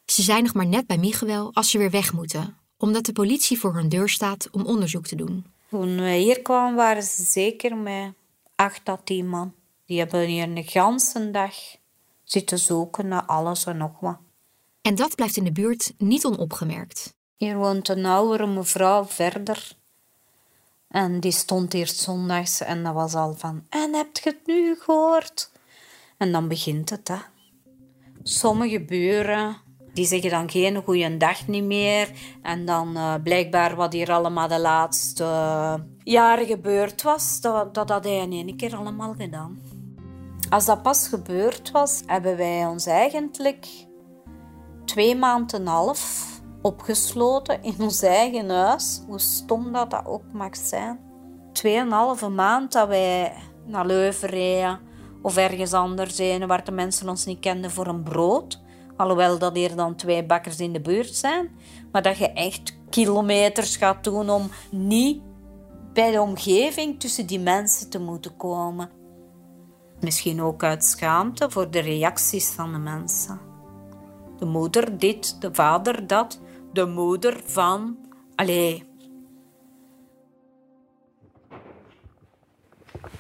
Ze 0.06 0.22
zijn 0.22 0.44
nog 0.44 0.54
maar 0.54 0.66
net 0.66 0.88
bij 0.88 0.98
Miguel 0.98 1.50
als 1.54 1.70
ze 1.70 1.78
weer 1.78 1.90
weg 1.90 2.14
moeten, 2.14 2.58
omdat 2.78 3.06
de 3.06 3.14
politie 3.14 3.60
voor 3.60 3.74
hun 3.74 3.90
deur 3.90 4.10
staat 4.10 4.50
om 4.52 4.66
onderzoek 4.66 5.08
te 5.08 5.16
doen. 5.16 5.46
Toen 5.70 6.00
wij 6.00 6.20
hier 6.20 6.42
kwamen 6.42 6.76
waren 6.76 7.04
ze 7.04 7.24
zeker 7.24 7.78
met 7.78 8.14
acht 8.62 8.90
à 8.90 8.98
tien 9.04 9.28
man. 9.28 9.54
Die 9.86 10.00
hebben 10.00 10.28
hier 10.28 10.44
een 10.44 10.64
ganse 10.64 11.32
dag 11.32 11.56
zitten 12.24 12.60
zoeken 12.60 13.08
naar 13.08 13.26
alles 13.26 13.66
en 13.66 13.78
nog 13.78 14.00
wat. 14.00 14.18
En 14.82 14.96
dat 14.96 15.16
blijft 15.16 15.38
in 15.38 15.44
de 15.44 15.52
buurt 15.52 15.94
niet 15.98 16.26
onopgemerkt. 16.26 17.14
Hier 17.38 17.58
woont 17.58 17.90
een 17.90 18.06
oudere 18.06 18.48
mevrouw 18.48 19.06
verder. 19.06 19.76
En 20.88 21.20
die 21.20 21.32
stond 21.32 21.74
hier 21.74 21.88
zondags 21.88 22.62
en 22.62 22.84
dat 22.84 22.94
was 22.94 23.14
al 23.14 23.34
van... 23.34 23.66
En 23.70 23.94
heb 23.94 24.18
je 24.18 24.30
het 24.30 24.46
nu 24.46 24.76
gehoord? 24.80 25.52
En 26.18 26.32
dan 26.32 26.48
begint 26.48 26.90
het, 26.90 27.08
hè. 27.08 27.18
Sommige 28.24 28.82
buren 28.82 29.58
die 29.94 30.06
zeggen 30.06 30.30
dan 30.30 30.50
geen 30.50 30.84
goede 30.84 31.18
dag 31.18 31.48
niet 31.48 31.64
meer. 31.64 32.12
En 32.42 32.66
dan 32.66 32.98
uh, 32.98 33.14
blijkbaar 33.24 33.76
wat 33.76 33.94
hier 33.94 34.12
allemaal 34.12 34.48
de 34.48 34.60
laatste 34.60 35.26
jaren 36.04 36.46
gebeurd 36.46 37.02
was, 37.02 37.42
dat, 37.42 37.74
dat 37.74 37.90
had 37.90 38.04
hij 38.04 38.18
in 38.18 38.32
één 38.32 38.58
keer 38.58 38.76
allemaal 38.76 39.14
gedaan. 39.18 39.60
Als 40.50 40.66
dat 40.66 40.82
pas 40.82 41.08
gebeurd 41.08 41.72
was, 41.72 42.02
hebben 42.06 42.38
wij 42.38 42.66
ons 42.66 42.86
eigenlijk 42.86 43.68
twee 44.86 45.16
maanden 45.16 45.60
en 45.60 45.62
een 45.62 45.68
half 45.68 46.30
opgesloten 46.62 47.64
in 47.64 47.76
ons 47.80 48.02
eigen 48.02 48.50
huis. 48.50 49.02
Hoe 49.08 49.20
stom 49.20 49.72
dat 49.72 49.92
dat 49.92 50.06
ook 50.06 50.24
mag 50.34 50.56
zijn. 50.56 51.00
tweeënhalve 51.52 52.30
maand 52.30 52.72
dat 52.72 52.88
wij 52.88 53.34
naar 53.66 53.86
Leuven 53.86 54.30
reden 54.30 54.80
of 55.22 55.38
ergens 55.38 55.74
anders 55.74 56.18
heen 56.18 56.48
waar 56.48 56.64
de 56.64 56.72
mensen 56.72 57.10
ons 57.10 57.26
niet 57.26 57.40
kenden 57.40 57.72
voor 57.72 57.88
een 57.88 58.04
brood. 58.04 58.61
Alhoewel 59.02 59.38
dat 59.38 59.56
hier 59.56 59.76
dan 59.76 59.96
twee 59.96 60.26
bakkers 60.26 60.60
in 60.60 60.74
de 60.74 60.82
buurt 60.82 61.16
zijn. 61.16 61.50
Maar 61.92 62.02
dat 62.02 62.18
je 62.18 62.32
echt 62.32 62.76
kilometers 62.90 63.76
gaat 63.76 64.04
doen 64.04 64.30
om 64.30 64.50
niet 64.72 65.22
bij 65.94 66.12
de 66.12 66.22
omgeving 66.22 67.00
tussen 67.00 67.26
die 67.26 67.40
mensen 67.40 67.90
te 67.90 68.00
moeten 68.00 68.38
komen. 68.38 68.90
Misschien 70.00 70.42
ook 70.42 70.64
uit 70.64 70.86
schaamte 70.86 71.50
voor 71.50 71.72
de 71.72 71.80
reacties 71.80 72.50
van 72.50 72.72
de 72.72 72.78
mensen. 72.78 73.40
De 74.38 74.46
moeder 74.46 74.98
dit, 74.98 75.42
de 75.42 75.50
vader 75.54 76.08
dat, 76.08 76.40
de 76.74 76.86
moeder 76.86 77.42
van. 77.46 77.98
Allee. 78.36 78.84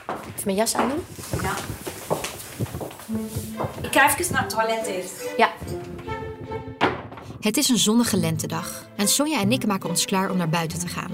Even 0.08 0.42
mijn 0.46 0.58
jas 0.58 0.76
aandoen? 0.76 1.04
Ja. 1.42 1.54
Ik 3.82 3.94
ga 3.94 4.10
even 4.20 4.34
naar 4.34 4.42
het 4.42 4.50
toilet 4.50 4.86
eerst. 4.86 5.14
Ja. 5.38 5.50
Het 7.42 7.58
is 7.58 7.70
een 7.70 7.78
zonnige 7.78 8.18
lentedag 8.18 8.86
en 8.96 9.08
Sonja 9.08 9.40
en 9.40 9.52
ik 9.52 9.66
maken 9.66 9.90
ons 9.90 10.06
klaar 10.06 10.32
om 10.32 10.38
naar 10.38 10.50
buiten 10.50 10.80
te 10.80 10.88
gaan. 10.88 11.12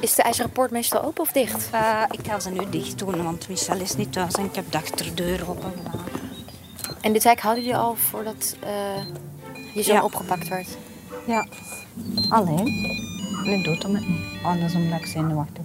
Is 0.00 0.14
de 0.14 0.22
ijzeren 0.22 0.50
poort 0.50 0.70
meestal 0.70 1.02
open 1.02 1.22
of 1.22 1.32
dicht? 1.32 1.68
Uh, 1.74 2.02
ik 2.10 2.26
ga 2.26 2.40
ze 2.40 2.50
nu 2.50 2.60
dicht 2.70 2.98
doen, 2.98 3.22
want 3.22 3.48
Michel 3.48 3.80
is 3.80 3.96
niet 3.96 4.12
thuis 4.12 4.34
en 4.34 4.44
ik 4.44 4.54
heb 4.54 4.70
de 4.70 4.76
achterdeur 4.78 5.48
open 5.50 5.72
gedaan. 5.76 6.00
En 7.00 7.12
dit 7.12 7.24
hek 7.24 7.40
hadden 7.40 7.62
jullie 7.64 7.78
al 7.78 7.94
voordat 7.96 8.56
uh, 8.64 9.04
je 9.74 9.92
Ja. 9.92 10.02
opgepakt 10.04 10.48
werd? 10.48 10.68
Ja. 11.26 11.46
Alleen. 12.28 12.64
Nu 13.44 13.62
doet 13.62 13.82
hem 13.82 13.94
het 13.94 14.08
niet. 14.08 14.20
Anders 14.42 14.74
omdat 14.74 15.00
ik 15.00 15.06
zenuwachtig 15.06 15.62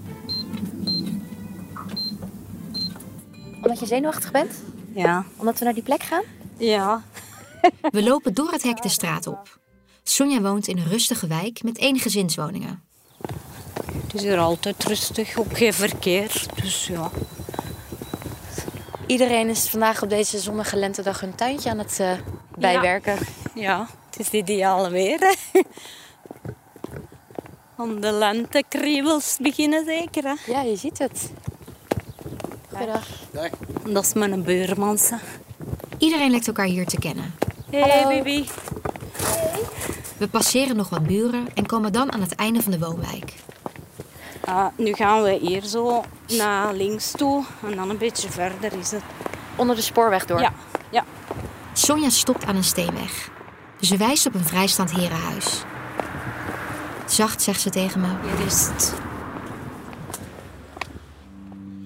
Omdat 3.65 3.79
je 3.79 3.85
zenuwachtig 3.85 4.31
bent? 4.31 4.51
Ja. 4.93 5.25
Omdat 5.37 5.59
we 5.59 5.65
naar 5.65 5.73
die 5.73 5.83
plek 5.83 6.03
gaan? 6.03 6.23
Ja. 6.57 7.03
We 7.91 8.03
lopen 8.03 8.33
door 8.33 8.51
het 8.51 8.63
hek 8.63 8.81
de 8.81 8.89
straat 8.89 9.27
op. 9.27 9.59
Sonja 10.03 10.41
woont 10.41 10.67
in 10.67 10.77
een 10.77 10.87
rustige 10.87 11.27
wijk 11.27 11.63
met 11.63 11.77
één 11.77 11.99
gezinswoningen. 11.99 12.83
Het 14.01 14.13
is 14.13 14.21
hier 14.21 14.37
altijd 14.37 14.83
rustig, 14.83 15.37
ook 15.37 15.57
geen 15.57 15.73
verkeer. 15.73 16.45
Dus 16.61 16.87
ja. 16.87 17.11
Iedereen 19.07 19.49
is 19.49 19.69
vandaag 19.69 20.03
op 20.03 20.09
deze 20.09 20.39
zonnige 20.39 20.75
lentedag 20.75 21.19
hun 21.19 21.35
tuintje 21.35 21.69
aan 21.69 21.79
het 21.79 21.99
eh, 21.99 22.11
bijwerken. 22.57 23.17
Ja, 23.55 23.87
het 24.09 24.19
is 24.19 24.29
ideaal 24.29 24.89
weer. 24.89 25.19
Hè? 25.19 25.61
Om 27.83 28.01
de 28.01 28.11
lentekriebels 28.11 29.37
beginnen 29.41 29.85
zeker. 29.85 30.23
Hè? 30.23 30.51
Ja, 30.51 30.61
je 30.61 30.75
ziet 30.75 30.97
het. 30.97 31.31
Goedendag. 32.75 33.07
Dat 33.83 34.03
is 34.03 34.13
mijn 34.13 34.43
buurman. 34.43 34.97
Iedereen 35.97 36.29
lijkt 36.29 36.47
elkaar 36.47 36.65
hier 36.65 36.85
te 36.85 36.99
kennen. 36.99 37.35
Hey 37.71 37.81
Hallo. 37.81 38.09
baby. 38.09 38.45
We 40.17 40.27
passeren 40.27 40.75
nog 40.75 40.89
wat 40.89 41.03
buren 41.07 41.47
en 41.53 41.65
komen 41.65 41.93
dan 41.93 42.13
aan 42.13 42.21
het 42.21 42.35
einde 42.35 42.61
van 42.61 42.71
de 42.71 42.79
woonwijk. 42.79 43.33
Ah, 44.45 44.67
nu 44.77 44.93
gaan 44.93 45.23
we 45.23 45.31
hier 45.41 45.63
zo 45.63 46.03
naar 46.27 46.73
links 46.73 47.11
toe 47.11 47.43
en 47.69 47.75
dan 47.75 47.89
een 47.89 47.97
beetje 47.97 48.31
verder 48.31 48.73
is 48.79 48.91
het. 48.91 49.01
Onder 49.55 49.75
de 49.75 49.81
spoorweg 49.81 50.25
door. 50.25 50.39
Ja, 50.39 50.53
ja. 50.89 51.05
Sonja 51.73 52.09
stopt 52.09 52.45
aan 52.45 52.55
een 52.55 52.63
steenweg. 52.63 53.29
Ze 53.79 53.97
wijst 53.97 54.25
op 54.25 54.33
een 54.33 54.45
vrijstaand 54.45 54.91
herenhuis. 54.91 55.63
Zacht 57.05 57.41
zegt 57.41 57.61
ze 57.61 57.69
tegen 57.69 58.01
me. 58.01 58.07
Hier 58.07 58.45
is 58.45 58.67
het. 58.67 58.93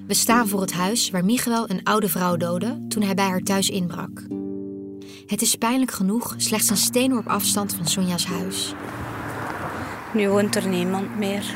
We 0.09 0.15
staan 0.15 0.47
voor 0.47 0.61
het 0.61 0.73
huis 0.73 1.09
waar 1.09 1.25
Miguel 1.25 1.69
een 1.69 1.83
oude 1.83 2.09
vrouw 2.09 2.37
doodde 2.37 2.85
toen 2.87 3.03
hij 3.03 3.13
bij 3.13 3.25
haar 3.25 3.39
thuis 3.39 3.69
inbrak. 3.69 4.21
Het 5.25 5.41
is 5.41 5.55
pijnlijk 5.55 5.91
genoeg 5.91 6.33
slechts 6.37 6.69
een 6.69 6.77
steenworp 6.77 7.27
afstand 7.27 7.75
van 7.75 7.87
Sonja's 7.87 8.25
huis. 8.25 8.73
Nu 10.13 10.29
woont 10.29 10.55
er 10.55 10.67
niemand 10.67 11.17
meer. 11.17 11.55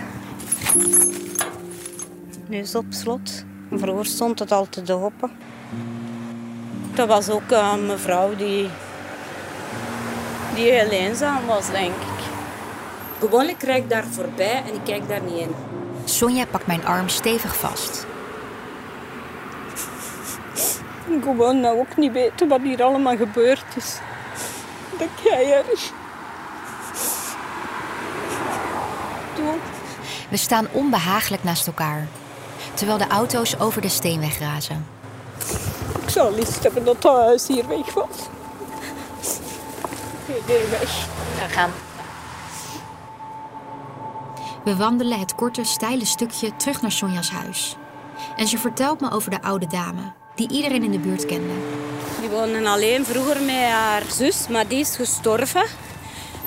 Nu 2.47 2.57
is 2.57 2.73
het 2.73 2.83
op 2.83 2.85
slot. 2.89 3.45
Vroeger 3.71 4.05
stond 4.05 4.39
het 4.39 4.51
altijd 4.51 4.91
open. 4.91 5.31
Dat 6.93 7.07
was 7.07 7.29
ook 7.29 7.51
eh, 7.51 7.73
een 7.77 7.85
mevrouw 7.85 8.35
die, 8.35 8.69
die 10.55 10.71
heel 10.71 10.89
eenzaam 10.89 11.45
was, 11.45 11.71
denk 11.71 11.93
ik. 11.95 12.23
Gewoonlijk 13.19 13.63
rijd 13.63 13.83
ik 13.83 13.89
daar 13.89 14.05
voorbij 14.05 14.63
en 14.67 14.73
ik 14.73 14.83
kijk 14.83 15.07
daar 15.07 15.23
niet 15.23 15.39
in. 15.39 15.55
Sonja 16.05 16.45
pakt 16.45 16.67
mijn 16.67 16.85
arm 16.85 17.09
stevig 17.09 17.55
vast. 17.55 18.11
Ik 21.05 21.23
gewoon 21.23 21.59
nou 21.59 21.79
ook 21.79 21.97
niet 21.97 22.11
weten 22.11 22.47
wat 22.47 22.61
hier 22.61 22.83
allemaal 22.83 23.17
gebeurd 23.17 23.65
is. 23.75 23.99
Dat 24.97 25.09
jij 25.23 25.53
er. 25.53 25.65
Doe. 29.35 29.55
We 30.29 30.37
staan 30.37 30.67
onbehagelijk 30.71 31.43
naast 31.43 31.67
elkaar, 31.67 32.07
terwijl 32.73 32.97
de 32.97 33.07
auto's 33.07 33.59
over 33.59 33.81
de 33.81 33.89
steenweg 33.89 34.39
razen. 34.39 34.85
Ik 36.01 36.09
zou 36.09 36.35
liefst 36.35 36.63
hebben 36.63 36.85
dat 36.85 37.01
dat 37.01 37.21
huis 37.21 37.47
hier 37.47 37.67
weg 37.67 37.93
was. 37.93 38.17
Nee, 40.47 40.67
weg. 40.69 41.07
Ja, 41.37 41.47
gaan. 41.47 41.71
We 44.63 44.75
wandelen 44.75 45.19
het 45.19 45.35
korte, 45.35 45.63
steile 45.63 46.05
stukje 46.05 46.55
terug 46.55 46.81
naar 46.81 46.91
Sonja's 46.91 47.31
huis. 47.31 47.77
En 48.35 48.47
ze 48.47 48.57
vertelt 48.57 49.01
me 49.01 49.11
over 49.11 49.31
de 49.31 49.41
oude 49.41 49.67
dame, 49.67 50.13
die 50.35 50.49
iedereen 50.49 50.83
in 50.83 50.91
de 50.91 50.99
buurt 50.99 51.25
kende. 51.25 51.53
Die 52.19 52.29
woonde 52.29 52.69
alleen 52.69 53.05
vroeger 53.05 53.41
met 53.41 53.55
haar 53.55 54.03
zus, 54.11 54.47
maar 54.47 54.67
die 54.67 54.79
is 54.79 54.95
gestorven. 54.95 55.65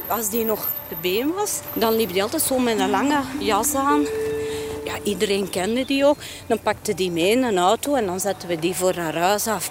Als 0.08 0.30
die 0.30 0.44
nog 0.44 0.72
de 0.88 0.96
been 1.00 1.32
was, 1.32 1.60
dan 1.74 1.96
liep 1.96 2.12
die 2.12 2.22
altijd 2.22 2.42
zo 2.42 2.58
met 2.58 2.78
een 2.78 2.90
lange 2.90 3.20
jas 3.38 3.74
aan. 3.74 4.00
Ja, 4.84 4.98
iedereen 5.02 5.50
kende 5.50 5.84
die 5.84 6.04
ook. 6.04 6.16
Dan 6.46 6.60
pakte 6.60 6.94
die 6.94 7.10
mee 7.10 7.30
in 7.30 7.42
een 7.42 7.58
auto 7.58 7.94
en 7.94 8.06
dan 8.06 8.20
zetten 8.20 8.48
we 8.48 8.58
die 8.58 8.74
voor 8.74 8.94
haar 8.94 9.16
huis 9.16 9.46
af. 9.46 9.70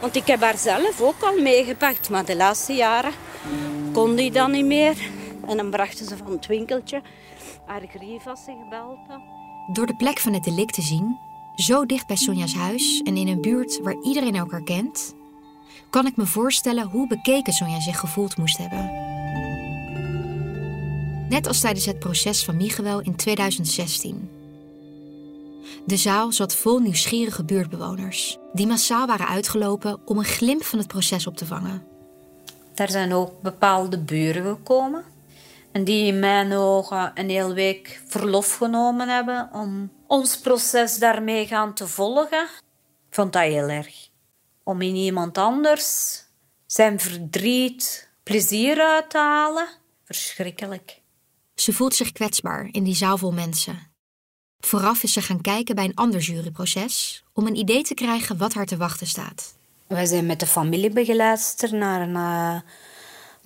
Want 0.00 0.16
ik 0.16 0.26
heb 0.26 0.40
haar 0.40 0.58
zelf 0.58 1.00
ook 1.00 1.22
al 1.22 1.40
meegepakt, 1.40 2.10
maar 2.10 2.24
de 2.24 2.36
laatste 2.36 2.72
jaren 2.72 3.12
kon 3.92 4.14
die 4.14 4.30
dan 4.30 4.50
niet 4.50 4.64
meer. 4.64 4.96
En 5.46 5.56
dan 5.56 5.70
brachten 5.70 6.06
ze 6.06 6.16
van 6.16 6.30
het 6.32 6.46
winkeltje 6.46 7.02
haar 7.66 7.82
grief 7.96 8.26
als 8.26 8.44
ze 8.44 8.52
gebeld 8.62 8.98
had. 9.08 9.20
Door 9.72 9.86
de 9.86 9.96
plek 9.96 10.18
van 10.18 10.32
het 10.32 10.44
delict 10.44 10.74
te 10.74 10.82
zien, 10.82 11.18
zo 11.56 11.86
dicht 11.86 12.06
bij 12.06 12.16
Sonja's 12.16 12.54
huis 12.54 13.00
en 13.04 13.16
in 13.16 13.28
een 13.28 13.40
buurt 13.40 13.80
waar 13.82 13.96
iedereen 14.02 14.34
elkaar 14.34 14.62
kent, 14.62 15.14
kan 15.90 16.06
ik 16.06 16.16
me 16.16 16.26
voorstellen 16.26 16.86
hoe 16.86 17.06
bekeken 17.06 17.52
Sonja 17.52 17.80
zich 17.80 17.98
gevoeld 17.98 18.36
moest 18.36 18.58
hebben. 18.58 18.90
Net 21.28 21.46
als 21.46 21.60
tijdens 21.60 21.86
het 21.86 21.98
proces 21.98 22.44
van 22.44 22.56
Miguel 22.56 23.00
in 23.00 23.16
2016. 23.16 24.30
De 25.86 25.96
zaal 25.96 26.32
zat 26.32 26.54
vol 26.54 26.78
nieuwsgierige 26.78 27.44
buurtbewoners, 27.44 28.38
die 28.52 28.66
massaal 28.66 29.06
waren 29.06 29.28
uitgelopen 29.28 30.00
om 30.04 30.18
een 30.18 30.24
glimp 30.24 30.64
van 30.64 30.78
het 30.78 30.88
proces 30.88 31.26
op 31.26 31.36
te 31.36 31.46
vangen. 31.46 31.82
Er 32.74 32.90
zijn 32.90 33.12
ook 33.12 33.42
bepaalde 33.42 33.98
buren 33.98 34.44
gekomen. 34.44 35.04
En 35.72 35.84
die 35.84 36.06
in 36.06 36.18
mijn 36.18 36.52
ogen 36.52 37.12
een 37.14 37.30
hele 37.30 37.54
week 37.54 38.02
verlof 38.06 38.56
genomen 38.56 39.08
hebben 39.08 39.50
om 39.52 39.90
ons 40.12 40.36
proces 40.36 40.98
daarmee 40.98 41.46
gaan 41.46 41.74
te 41.74 41.88
volgen. 41.88 42.48
Ik 43.08 43.14
vond 43.14 43.32
dat 43.32 43.42
heel 43.42 43.68
erg. 43.68 44.08
Om 44.62 44.80
in 44.82 44.94
iemand 44.94 45.38
anders 45.38 46.18
zijn 46.66 47.00
verdriet 47.00 48.08
plezier 48.22 48.80
uit 48.80 49.10
te 49.10 49.18
halen. 49.18 49.68
Verschrikkelijk. 50.04 51.00
Ze 51.54 51.72
voelt 51.72 51.94
zich 51.94 52.12
kwetsbaar 52.12 52.68
in 52.72 52.84
die 52.84 52.94
zaal 52.94 53.18
vol 53.18 53.32
mensen. 53.32 53.90
Vooraf 54.60 55.02
is 55.02 55.12
ze 55.12 55.22
gaan 55.22 55.40
kijken 55.40 55.74
bij 55.74 55.84
een 55.84 55.94
ander 55.94 56.20
juryproces 56.20 57.24
om 57.32 57.46
een 57.46 57.56
idee 57.56 57.82
te 57.82 57.94
krijgen 57.94 58.36
wat 58.36 58.54
haar 58.54 58.66
te 58.66 58.76
wachten 58.76 59.06
staat. 59.06 59.54
Wij 59.86 60.06
zijn 60.06 60.26
met 60.26 60.40
de 60.40 60.46
familiebegeleidster 60.46 61.74
naar 61.74 62.00
een 62.00 62.62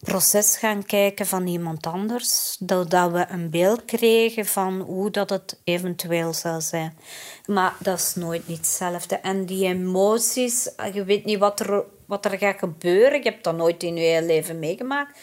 proces 0.07 0.57
gaan 0.57 0.85
kijken 0.85 1.27
van 1.27 1.47
iemand 1.47 1.87
anders, 1.87 2.57
doordat 2.61 3.13
we 3.13 3.27
een 3.29 3.51
beeld 3.51 3.85
kregen 3.85 4.47
van 4.47 4.81
hoe 4.81 5.11
dat 5.11 5.31
het 5.31 5.61
eventueel 5.65 6.33
zou 6.33 6.61
zijn. 6.61 6.99
Maar 7.47 7.75
dat 7.79 7.99
is 7.99 8.15
nooit 8.15 8.49
niet 8.49 8.57
hetzelfde. 8.57 9.15
En 9.15 9.47
die 9.47 9.67
emoties, 9.67 10.75
eh, 10.75 10.95
je 10.95 11.05
weet 11.05 11.25
niet 11.25 11.39
wat 11.39 11.61
er, 11.61 11.85
wat 12.05 12.25
er 12.25 12.39
gaat 12.39 12.59
gebeuren. 12.59 13.23
Je 13.23 13.31
hebt 13.31 13.45
dat 13.45 13.57
nooit 13.57 13.83
in 13.83 13.95
je 13.95 14.01
hele 14.01 14.27
leven 14.27 14.59
meegemaakt. 14.59 15.19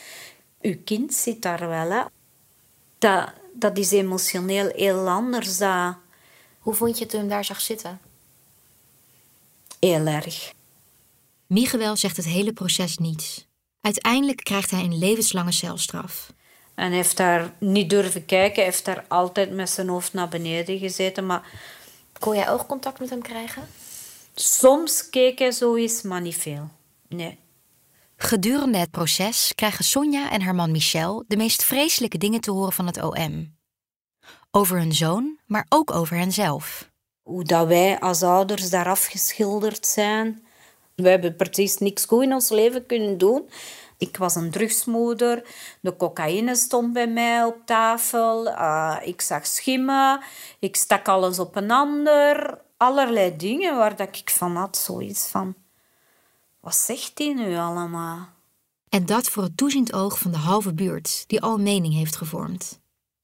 Uw 0.62 0.76
kind 0.86 1.14
zit 1.14 1.42
daar 1.42 1.68
wel, 1.70 1.90
hè. 1.90 2.04
Dat, 2.98 3.30
dat 3.54 3.78
is 3.78 3.92
emotioneel 3.92 4.72
heel 4.76 5.08
anders. 5.08 5.58
Dat, 5.58 5.96
Hoe 6.60 6.74
vond 6.74 6.98
je 6.98 7.04
het 7.04 7.10
toen 7.10 7.20
je 7.20 7.26
hem 7.26 7.36
daar 7.36 7.46
zag 7.46 7.62
zitten? 7.62 8.00
heel 9.80 10.06
erg. 10.06 10.54
Miguel 11.48 11.96
zegt 11.96 12.18
het 12.18 12.26
hele 12.26 12.54
proces 12.54 12.98
niets. 12.98 13.46
Uiteindelijk 13.84 14.44
krijgt 14.44 14.72
hij 14.72 14.84
een 14.84 14.98
levenslange 14.98 15.52
celstraf. 15.52 16.34
En 16.76 16.86
hij 16.88 16.96
heeft 16.96 17.18
daar 17.18 17.54
niet 17.60 17.90
durven 17.90 18.26
kijken. 18.26 18.56
Hij 18.56 18.64
heeft 18.64 18.86
daar 18.86 19.06
altijd 19.08 19.52
met 19.52 19.70
zijn 19.70 19.88
hoofd 19.88 20.14
naar 20.14 20.28
beneden 20.30 20.80
gezeten. 20.80 21.26
Maar 21.26 21.48
Kon 22.20 22.36
jij 22.36 22.50
oogcontact 22.50 23.00
met 23.00 23.10
hem 23.10 23.22
krijgen? 23.22 23.68
soms 24.36 25.10
keek 25.10 25.40
hij 25.40 25.52
zo 25.52 25.76
eens, 25.76 26.02
maar 26.02 26.22
niet 26.22 26.36
veel. 26.36 26.70
Nee. 27.08 27.40
Gedurende 28.18 28.78
het 28.78 28.92
proces 28.92 29.52
krijgen 29.56 29.86
Sonja 29.86 30.32
en 30.32 30.42
haar 30.42 30.56
man 30.56 30.72
Michel 30.72 31.24
de 31.28 31.38
meest 31.38 31.64
vreselijke 31.64 32.18
dingen 32.18 32.42
te 32.42 32.52
horen 32.52 32.74
van 32.74 32.86
het 32.86 33.02
OM. 33.04 33.58
Over 34.52 34.78
hun 34.78 34.94
zoon, 34.94 35.40
maar 35.46 35.66
ook 35.70 35.92
over 35.92 36.18
henzelf. 36.18 36.90
Hoe 37.22 37.44
dat 37.44 37.68
wij 37.68 38.00
als 38.00 38.24
ouders 38.24 38.70
daar 38.70 38.88
afgeschilderd 38.88 39.88
zijn. 39.88 40.46
We 40.96 41.10
hebben 41.10 41.36
precies 41.36 41.78
niks 41.78 42.06
goed 42.06 42.24
in 42.24 42.34
ons 42.34 42.50
leven 42.50 42.86
kunnen 42.86 43.18
doen. 43.18 43.50
Ik 43.98 44.18
was 44.18 44.36
een 44.36 44.52
drugsmoeder. 44.52 45.48
De 45.82 45.96
cocaïne 45.96 46.56
stond 46.56 46.94
bij 46.94 47.08
mij 47.08 47.44
op 47.44 47.58
tafel. 47.66 48.50
Eh, 48.50 48.98
ik 49.04 49.22
zag 49.22 49.48
schimmen. 49.48 50.22
Ik 50.60 50.76
stak 50.76 51.08
alles 51.08 51.40
op 51.40 51.56
een 51.56 51.72
ander. 51.72 52.60
Allerlei 52.78 53.36
dingen 53.36 53.78
waar 53.78 53.96
dat 53.96 54.18
ik 54.18 54.30
van 54.30 54.56
had. 54.56 54.78
Zoiets 54.78 55.28
van... 55.28 55.56
Wat 56.60 56.76
zegt 56.76 57.18
hij 57.18 57.34
nu 57.34 57.58
allemaal? 57.58 58.30
En 58.90 59.06
dat 59.06 59.30
voor 59.30 59.44
het 59.44 59.58
toeziend 59.58 59.94
oog 59.94 60.20
van 60.20 60.32
de 60.32 60.38
halve 60.38 60.74
buurt, 60.74 61.24
die 61.28 61.42
al 61.42 61.58
mening 61.58 61.94
heeft 61.94 62.16
gevormd. 62.16 62.80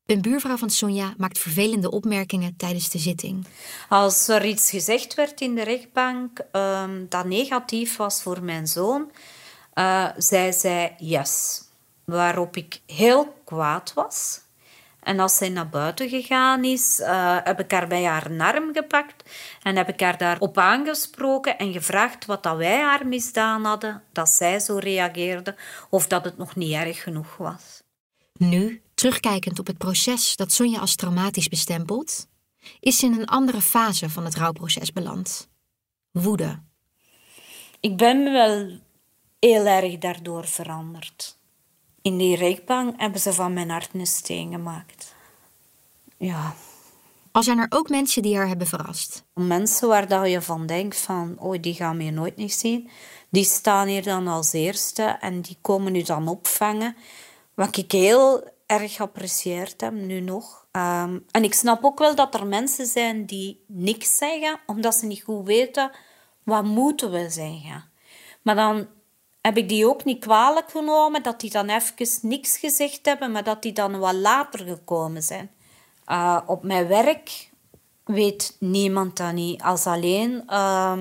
Een 0.10 0.22
buurvrouw 0.22 0.58
van 0.58 0.70
Sonja 0.70 1.14
maakt 1.18 1.40
vervelende 1.40 1.92
opmerkingen 1.92 2.56
tijdens 2.58 2.90
de 2.90 2.98
zitting. 2.98 3.46
Als 3.90 4.28
er 4.28 4.46
iets 4.46 4.70
gezegd 4.70 5.16
werd 5.16 5.42
in 5.42 5.56
de 5.56 5.64
rechtbank 5.64 6.40
ehm, 6.52 7.06
dat 7.10 7.26
negatief 7.26 7.98
was 7.98 8.22
voor 8.22 8.44
mijn 8.44 8.68
zoon, 8.68 9.12
eh, 9.74 10.06
zei 10.18 10.54
zij 10.54 10.96
yes. 10.98 11.62
Waarop 12.06 12.56
ik 12.56 12.82
heel 12.86 13.42
kwaad 13.46 13.94
was. 13.94 14.42
En 15.00 15.20
als 15.20 15.38
zij 15.38 15.50
naar 15.50 15.70
buiten 15.70 16.10
gegaan 16.10 16.64
is, 16.64 17.00
eh, 17.00 17.38
heb 17.44 17.60
ik 17.60 17.72
haar 17.72 17.88
bij 17.88 18.04
haar 18.04 18.32
arm 18.38 18.74
gepakt 18.74 19.30
en 19.64 19.76
heb 19.76 19.90
ik 19.90 20.00
haar 20.00 20.18
daarop 20.18 20.58
aangesproken 20.58 21.58
en 21.58 21.74
gevraagd 21.74 22.26
wat 22.26 22.44
dat 22.44 22.58
wij 22.58 22.82
haar 22.82 23.08
misdaan 23.08 23.66
hadden, 23.66 24.04
dat 24.12 24.30
zij 24.30 24.60
zo 24.60 24.78
reageerde 24.78 25.56
of 25.90 26.08
dat 26.08 26.26
het 26.26 26.38
nog 26.38 26.56
niet 26.56 26.74
erg 26.74 27.04
genoeg 27.04 27.38
was. 27.38 27.82
Nu, 28.34 28.82
terugkijkend 29.00 29.60
op 29.60 29.68
het 29.68 29.78
proces 29.78 30.36
dat 30.36 30.52
Sonja 30.52 30.80
als 30.80 30.96
traumatisch 30.96 31.48
bestempelt, 31.48 32.28
is 32.80 32.98
ze 32.98 33.06
in 33.06 33.20
een 33.20 33.26
andere 33.26 33.62
fase 33.62 34.10
van 34.10 34.26
het 34.26 34.36
rouwproces 34.36 34.94
beland. 34.94 35.50
Woede. 36.12 36.60
Ik 37.80 37.98
ben 37.98 38.24
wel 38.24 38.80
heel 39.40 39.66
erg 39.66 39.98
daardoor 39.98 40.48
veranderd. 40.48 41.38
In 42.02 42.18
die 42.18 42.36
rechtbank 42.36 43.00
hebben 43.00 43.22
ze 43.22 43.34
van 43.34 43.54
mijn 43.54 43.70
hart 43.70 43.90
een 43.94 44.08
steen 44.08 44.52
gemaakt. 44.52 45.16
Ja. 46.18 46.56
Al 47.32 47.44
zijn 47.44 47.58
er 47.58 47.68
ook 47.70 47.90
mensen 47.90 48.22
die 48.22 48.38
haar 48.38 48.48
hebben 48.48 48.68
verrast. 48.68 49.24
Mensen 49.34 49.88
waar 49.88 50.08
dat 50.08 50.30
je 50.30 50.42
van 50.42 50.66
denkt 50.66 50.98
van, 50.98 51.36
oh, 51.38 51.62
die 51.62 51.74
gaan 51.74 52.00
hier 52.00 52.14
nooit 52.14 52.36
niet 52.36 52.54
zien. 52.54 52.90
Die 53.30 53.44
staan 53.44 53.88
hier 53.88 54.04
dan 54.04 54.28
als 54.28 54.54
eerste 54.54 55.04
en 55.04 55.42
die 55.42 55.58
komen 55.62 55.96
u 55.96 56.02
dan 56.02 56.28
opvangen. 56.28 56.96
Wat 57.54 57.78
ik 57.78 57.92
heel 57.92 58.58
erg 58.70 58.94
geapprecieerd 58.94 59.82
heb, 59.82 59.94
nu 59.94 60.20
nog. 60.20 60.68
Ehm, 60.72 61.20
en 61.32 61.44
ik 61.44 61.54
snap 61.54 61.84
ook 61.84 62.00
wel 62.00 62.16
dat 62.16 62.34
er 62.34 62.48
mensen 62.48 62.86
zijn 62.86 63.26
die 63.26 63.64
niks 63.68 64.18
zeggen, 64.18 64.60
omdat 64.66 64.96
ze 64.96 65.06
niet 65.06 65.24
goed 65.24 65.46
weten 65.46 65.92
wat 66.44 66.64
moeten 66.64 67.12
we 67.12 67.30
zeggen. 67.30 67.92
Maar 68.42 68.56
dan 68.56 68.88
heb 69.42 69.58
ik 69.58 69.70
die 69.70 69.88
ook 69.88 70.04
niet 70.04 70.20
kwalijk 70.20 70.72
genomen 70.72 71.24
dat 71.24 71.40
die 71.40 71.52
dan 71.52 71.70
even 71.70 72.08
niks 72.22 72.58
gezegd 72.58 73.06
hebben, 73.06 73.32
maar 73.32 73.44
dat 73.44 73.62
die 73.62 73.74
dan 73.74 74.00
wat 74.00 74.14
later 74.14 74.60
gekomen 74.66 75.24
zijn. 75.24 75.52
Uh, 76.08 76.40
op 76.46 76.64
mijn 76.64 76.88
werk 76.88 77.50
weet 78.04 78.56
niemand 78.60 79.18
dat 79.18 79.34
niet, 79.34 79.62
als 79.62 79.86
alleen 79.86 80.44
uh, 80.48 80.98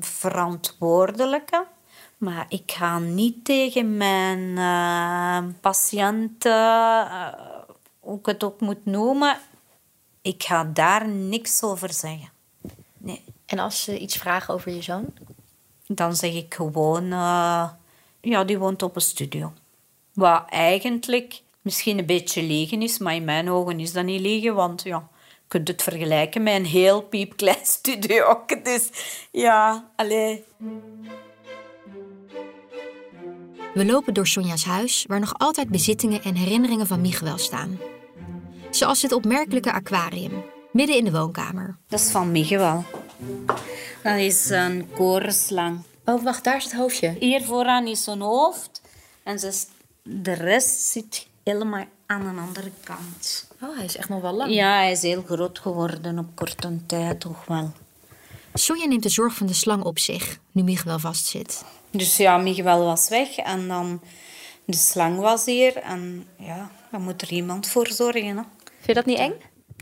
verantwoordelijke. 0.00 1.66
Maar 2.20 2.46
ik 2.48 2.72
ga 2.72 2.98
niet 2.98 3.44
tegen 3.44 3.96
mijn 3.96 4.38
uh, 4.40 5.54
patiënten, 5.60 7.34
hoe 8.00 8.18
ik 8.18 8.26
het 8.26 8.44
ook 8.44 8.60
moet 8.60 8.84
noemen, 8.84 9.38
ik 10.22 10.42
ga 10.42 10.64
daar 10.64 11.08
niks 11.08 11.62
over 11.62 11.92
zeggen. 11.92 12.30
Nee. 12.98 13.24
En 13.46 13.58
als 13.58 13.82
ze 13.82 13.98
iets 13.98 14.16
vragen 14.16 14.54
over 14.54 14.72
je 14.72 14.82
zoon? 14.82 15.06
Dan 15.86 16.16
zeg 16.16 16.34
ik 16.34 16.54
gewoon, 16.54 17.06
ja, 18.20 18.44
die 18.46 18.58
woont 18.58 18.82
op 18.82 18.96
een 18.96 19.02
studio. 19.02 19.52
Wat 20.14 20.44
eigenlijk 20.48 21.42
misschien 21.62 21.98
een 21.98 22.06
beetje 22.06 22.42
liegen 22.42 22.82
is, 22.82 22.98
maar 22.98 23.14
in 23.14 23.24
mijn 23.24 23.50
ogen 23.50 23.80
is 23.80 23.92
dat 23.92 24.04
niet 24.04 24.20
liegen, 24.20 24.54
want 24.54 24.82
ja, 24.82 25.08
je 25.16 25.38
kunt 25.48 25.68
het 25.68 25.82
vergelijken 25.82 26.42
met 26.42 26.54
een 26.54 26.66
heel 26.66 27.02
piepklein 27.02 27.66
studio. 27.78 28.44
Dus 28.62 28.90
ja, 29.30 29.90
allee. 29.96 30.44
We 33.80 33.86
lopen 33.86 34.14
door 34.14 34.26
Sonja's 34.26 34.64
huis, 34.64 35.04
waar 35.08 35.20
nog 35.20 35.38
altijd 35.38 35.68
bezittingen 35.68 36.22
en 36.22 36.34
herinneringen 36.34 36.86
van 36.86 37.00
Miguel 37.00 37.38
staan. 37.38 37.78
Zoals 38.70 39.02
het 39.02 39.12
opmerkelijke 39.12 39.72
aquarium, 39.72 40.44
midden 40.72 40.96
in 40.96 41.04
de 41.04 41.10
woonkamer. 41.10 41.76
Dat 41.88 42.00
is 42.00 42.10
van 42.10 42.30
Miguel. 42.30 42.84
Dat 44.02 44.16
is 44.16 44.50
een 44.50 44.88
korenslang. 44.94 45.80
Oh, 46.04 46.22
wacht, 46.22 46.44
daar 46.44 46.56
is 46.56 46.64
het 46.64 46.72
hoofdje. 46.72 47.16
Hier 47.18 47.42
vooraan 47.42 47.86
is 47.86 48.04
zijn 48.04 48.20
hoofd. 48.20 48.82
En 49.22 49.38
ze, 49.38 49.64
de 50.02 50.32
rest 50.32 50.80
zit 50.80 51.26
helemaal 51.42 51.84
aan 52.06 52.22
de 52.22 52.40
andere 52.40 52.70
kant. 52.84 53.48
Oh, 53.62 53.76
hij 53.76 53.84
is 53.84 53.96
echt 53.96 54.08
nog 54.08 54.20
wel 54.20 54.32
lang. 54.32 54.54
Ja, 54.54 54.76
hij 54.76 54.90
is 54.90 55.02
heel 55.02 55.22
groot 55.22 55.58
geworden 55.58 56.18
op 56.18 56.26
korte 56.34 56.86
tijd 56.86 57.20
toch 57.20 57.44
wel. 57.46 57.72
Sonja 58.54 58.86
neemt 58.86 59.02
de 59.02 59.08
zorg 59.08 59.34
van 59.34 59.46
de 59.46 59.54
slang 59.54 59.82
op 59.82 59.98
zich, 59.98 60.38
nu 60.52 60.62
Miguel 60.62 60.98
vastzit. 60.98 61.64
Dus 61.90 62.16
ja, 62.16 62.36
Miguel 62.36 62.84
was 62.84 63.08
weg 63.08 63.36
en 63.36 63.68
dan 63.68 64.00
de 64.64 64.76
slang 64.76 65.18
was 65.18 65.44
hier. 65.44 65.76
En 65.76 66.26
ja, 66.38 66.70
dan 66.90 67.02
moet 67.02 67.22
er 67.22 67.32
iemand 67.32 67.68
voor 67.68 67.86
zorgen. 67.86 68.36
Hè. 68.36 68.42
Vind 68.64 68.86
je 68.86 68.94
dat 68.94 69.06
niet 69.06 69.18
eng? 69.18 69.32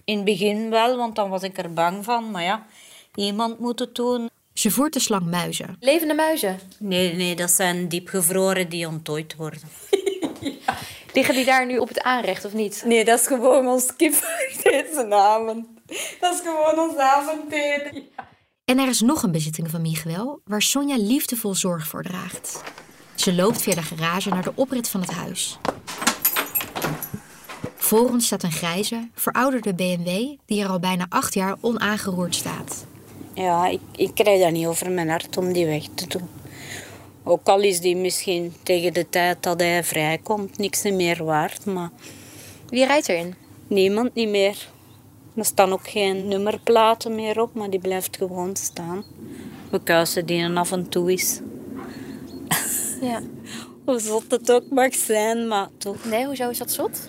In 0.05 0.17
het 0.17 0.25
begin 0.25 0.71
wel, 0.71 0.97
want 0.97 1.17
dan 1.17 1.31
was 1.31 1.43
ik 1.43 1.59
er 1.59 1.73
bang 1.73 2.05
van. 2.05 2.31
Maar 2.31 2.43
ja, 2.43 2.67
iemand 3.15 3.59
moet 3.59 3.79
het 3.79 3.95
doen. 3.95 4.31
Ze 4.53 4.71
voert 4.71 4.93
de 4.93 5.01
slang 5.01 5.27
muizen. 5.27 5.77
Levende 5.81 6.15
muizen? 6.15 6.59
Nee, 6.79 7.15
nee, 7.15 7.37
dat 7.37 7.51
zijn 7.51 7.89
diepgevroren 7.89 8.69
die 8.69 8.87
onttooid 8.87 9.37
worden. 9.37 9.61
ja. 10.41 10.77
Liggen 11.13 11.35
die 11.35 11.45
daar 11.45 11.67
nu 11.67 11.79
op 11.79 11.89
het 11.89 12.03
aanrecht 12.03 12.45
of 12.45 12.53
niet? 12.53 12.83
Nee, 12.87 13.05
dat 13.05 13.21
is 13.21 13.27
gewoon 13.27 13.69
ons 13.69 13.97
kip 13.97 14.13
deze 14.63 15.07
avond. 15.11 15.67
Dat 16.21 16.35
is 16.35 16.41
gewoon 16.41 16.89
ons 16.89 16.97
avondeten. 16.97 17.95
Ja. 18.17 18.28
En 18.69 18.79
er 18.79 18.89
is 18.89 19.01
nog 19.01 19.23
een 19.23 19.33
bezitting 19.33 19.71
van 19.71 19.83
Miguel 19.83 20.41
waar 20.45 20.63
Sonja 20.63 20.97
liefdevol 20.97 21.55
zorg 21.55 21.87
voor 21.87 22.03
draagt. 22.03 22.63
Ze 23.15 23.35
loopt 23.35 23.63
via 23.63 23.75
de 23.75 23.83
garage 23.83 24.29
naar 24.29 24.43
de 24.43 24.53
oprit 24.55 24.89
van 24.89 25.01
het 25.01 25.11
huis. 25.11 25.59
Voor 27.77 28.09
ons 28.11 28.27
staat 28.27 28.43
een 28.43 28.53
grijze, 28.53 29.09
verouderde 29.15 29.75
BMW 29.75 30.37
die 30.47 30.63
er 30.63 30.69
al 30.69 30.79
bijna 30.79 31.07
acht 31.09 31.35
jaar 31.35 31.57
onaangeroerd 31.61 32.35
staat. 32.35 32.87
Ja, 33.35 33.67
ik, 33.67 33.81
ik 33.97 34.15
krijg 34.15 34.43
dat 34.43 34.53
niet 34.53 34.67
over 34.67 34.91
mijn 34.91 35.09
hart 35.09 35.37
om 35.37 35.53
die 35.53 35.67
weg 35.67 35.85
te 35.95 36.07
doen. 36.07 36.29
Ook 37.25 37.49
al 37.49 37.61
is 37.61 37.81
die 37.81 37.97
misschien 37.97 38.55
tegen 38.63 38.93
de 38.93 39.09
tijd 39.09 39.43
dat 39.43 39.61
hij 39.61 39.85
vrijkomt 39.85 40.59
niks 40.59 40.83
meer 40.83 41.25
waard, 41.25 41.65
maar... 41.65 41.91
Wie 42.69 42.87
rijdt 42.87 43.09
erin? 43.09 43.35
Niemand 43.67 44.15
niet 44.15 44.29
meer. 44.29 44.69
Er 45.39 45.45
staan 45.45 45.73
ook 45.73 45.89
geen 45.89 46.29
nummerplaten 46.29 47.15
meer 47.15 47.41
op, 47.41 47.55
maar 47.55 47.71
die 47.71 47.81
blijft 47.81 48.17
gewoon 48.17 48.57
staan. 48.57 49.05
We 49.71 49.81
kuisen 49.83 50.27
die 50.27 50.49
af 50.49 50.73
en 50.73 50.89
toe 50.89 51.13
is. 51.13 51.41
Ja. 53.01 53.21
Hoe 53.85 54.01
zot 54.01 54.25
het 54.29 54.53
ook 54.53 54.71
mag 54.71 54.95
zijn, 54.95 55.49
maar 55.49 55.69
toch. 55.77 56.05
Nee, 56.05 56.27
hoezo 56.27 56.49
is 56.49 56.59
dat 56.59 56.71
zot? 56.71 57.09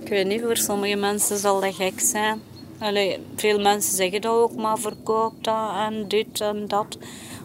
Ik 0.00 0.08
weet 0.08 0.26
niet, 0.26 0.40
voor 0.40 0.56
sommige 0.56 0.96
mensen 0.96 1.38
zal 1.38 1.60
dat 1.60 1.74
gek 1.74 2.00
zijn. 2.00 2.40
Allee, 2.78 3.18
veel 3.36 3.60
mensen 3.60 3.96
zeggen 3.96 4.20
dat 4.20 4.32
ook, 4.32 4.54
maar 4.54 4.78
verkoop 4.78 5.44
dat 5.44 5.70
en 5.74 6.08
dit 6.08 6.40
en 6.40 6.68
dat. 6.68 6.98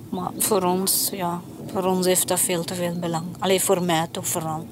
Maar 0.10 0.32
voor 0.38 0.64
ons, 0.64 1.10
ja, 1.14 1.42
voor 1.72 1.84
ons 1.84 2.06
heeft 2.06 2.28
dat 2.28 2.40
veel 2.40 2.64
te 2.64 2.74
veel 2.74 3.00
belang. 3.00 3.26
Alleen 3.40 3.62
voor 3.62 3.84
mij 3.84 4.08
toch 4.12 4.28
vooral. 4.28 4.68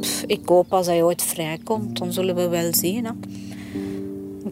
Pff, 0.00 0.22
ik 0.26 0.40
hoop 0.44 0.72
als 0.72 0.86
hij 0.86 1.02
ooit 1.02 1.22
vrijkomt, 1.22 1.98
dan 1.98 2.12
zullen 2.12 2.34
we 2.34 2.48
wel 2.48 2.74
zien. 2.74 3.04
Hè. 3.04 3.12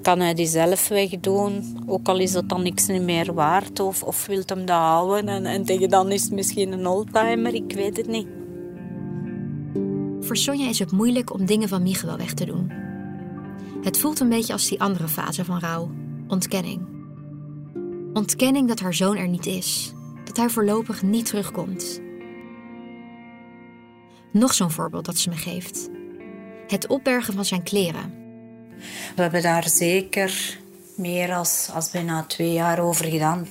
Kan 0.07 0.21
hij 0.21 0.35
die 0.35 0.47
zelf 0.47 0.89
wegdoen, 0.89 1.79
ook 1.87 2.09
al 2.09 2.19
is 2.19 2.33
dat 2.33 2.49
dan 2.49 2.63
niks 2.63 2.87
meer 2.87 3.35
waard. 3.35 3.81
Of, 3.81 4.03
of 4.03 4.27
wil 4.27 4.43
hem 4.47 4.67
dat 4.67 4.77
houden 4.77 5.29
en, 5.29 5.47
en 5.47 5.65
tegen 5.65 5.89
dan 5.89 6.11
is 6.11 6.23
het 6.23 6.33
misschien 6.33 6.73
een 6.73 6.87
oldtimer, 6.87 7.55
ik 7.55 7.73
weet 7.73 7.97
het 7.97 8.07
niet. 8.07 8.27
Voor 10.21 10.37
Sonja 10.37 10.69
is 10.69 10.79
het 10.79 10.93
moeilijk 10.93 11.33
om 11.33 11.47
dingen 11.47 11.69
van 11.69 11.83
Miguel 11.83 12.17
weg 12.17 12.35
te 12.35 12.45
doen. 12.45 12.73
Het 13.83 13.99
voelt 13.99 14.21
een 14.21 14.29
beetje 14.29 14.53
als 14.53 14.69
die 14.69 14.81
andere 14.81 15.09
fase 15.09 15.45
van 15.45 15.59
rouw, 15.59 15.91
ontkenning. 16.29 16.87
Ontkenning 18.13 18.69
dat 18.69 18.81
haar 18.81 18.95
zoon 18.95 19.17
er 19.17 19.29
niet 19.29 19.47
is, 19.47 19.93
dat 20.25 20.37
hij 20.37 20.49
voorlopig 20.49 21.03
niet 21.03 21.27
terugkomt. 21.27 22.01
Nog 24.33 24.55
zo'n 24.55 24.71
voorbeeld 24.71 25.05
dat 25.05 25.17
ze 25.17 25.29
me 25.29 25.37
geeft. 25.37 25.89
Het 26.67 26.87
opbergen 26.87 27.35
van 27.35 27.45
zijn 27.45 27.63
kleren. 27.63 28.26
We 29.17 29.23
hebben 29.23 29.43
daar 29.43 29.69
zeker 29.69 30.59
meer 30.95 31.35
als, 31.35 31.69
als 31.75 31.91
bijna 31.91 32.25
twee 32.25 32.53
jaar 32.53 32.79
over 32.79 33.05
gedaan. 33.05 33.49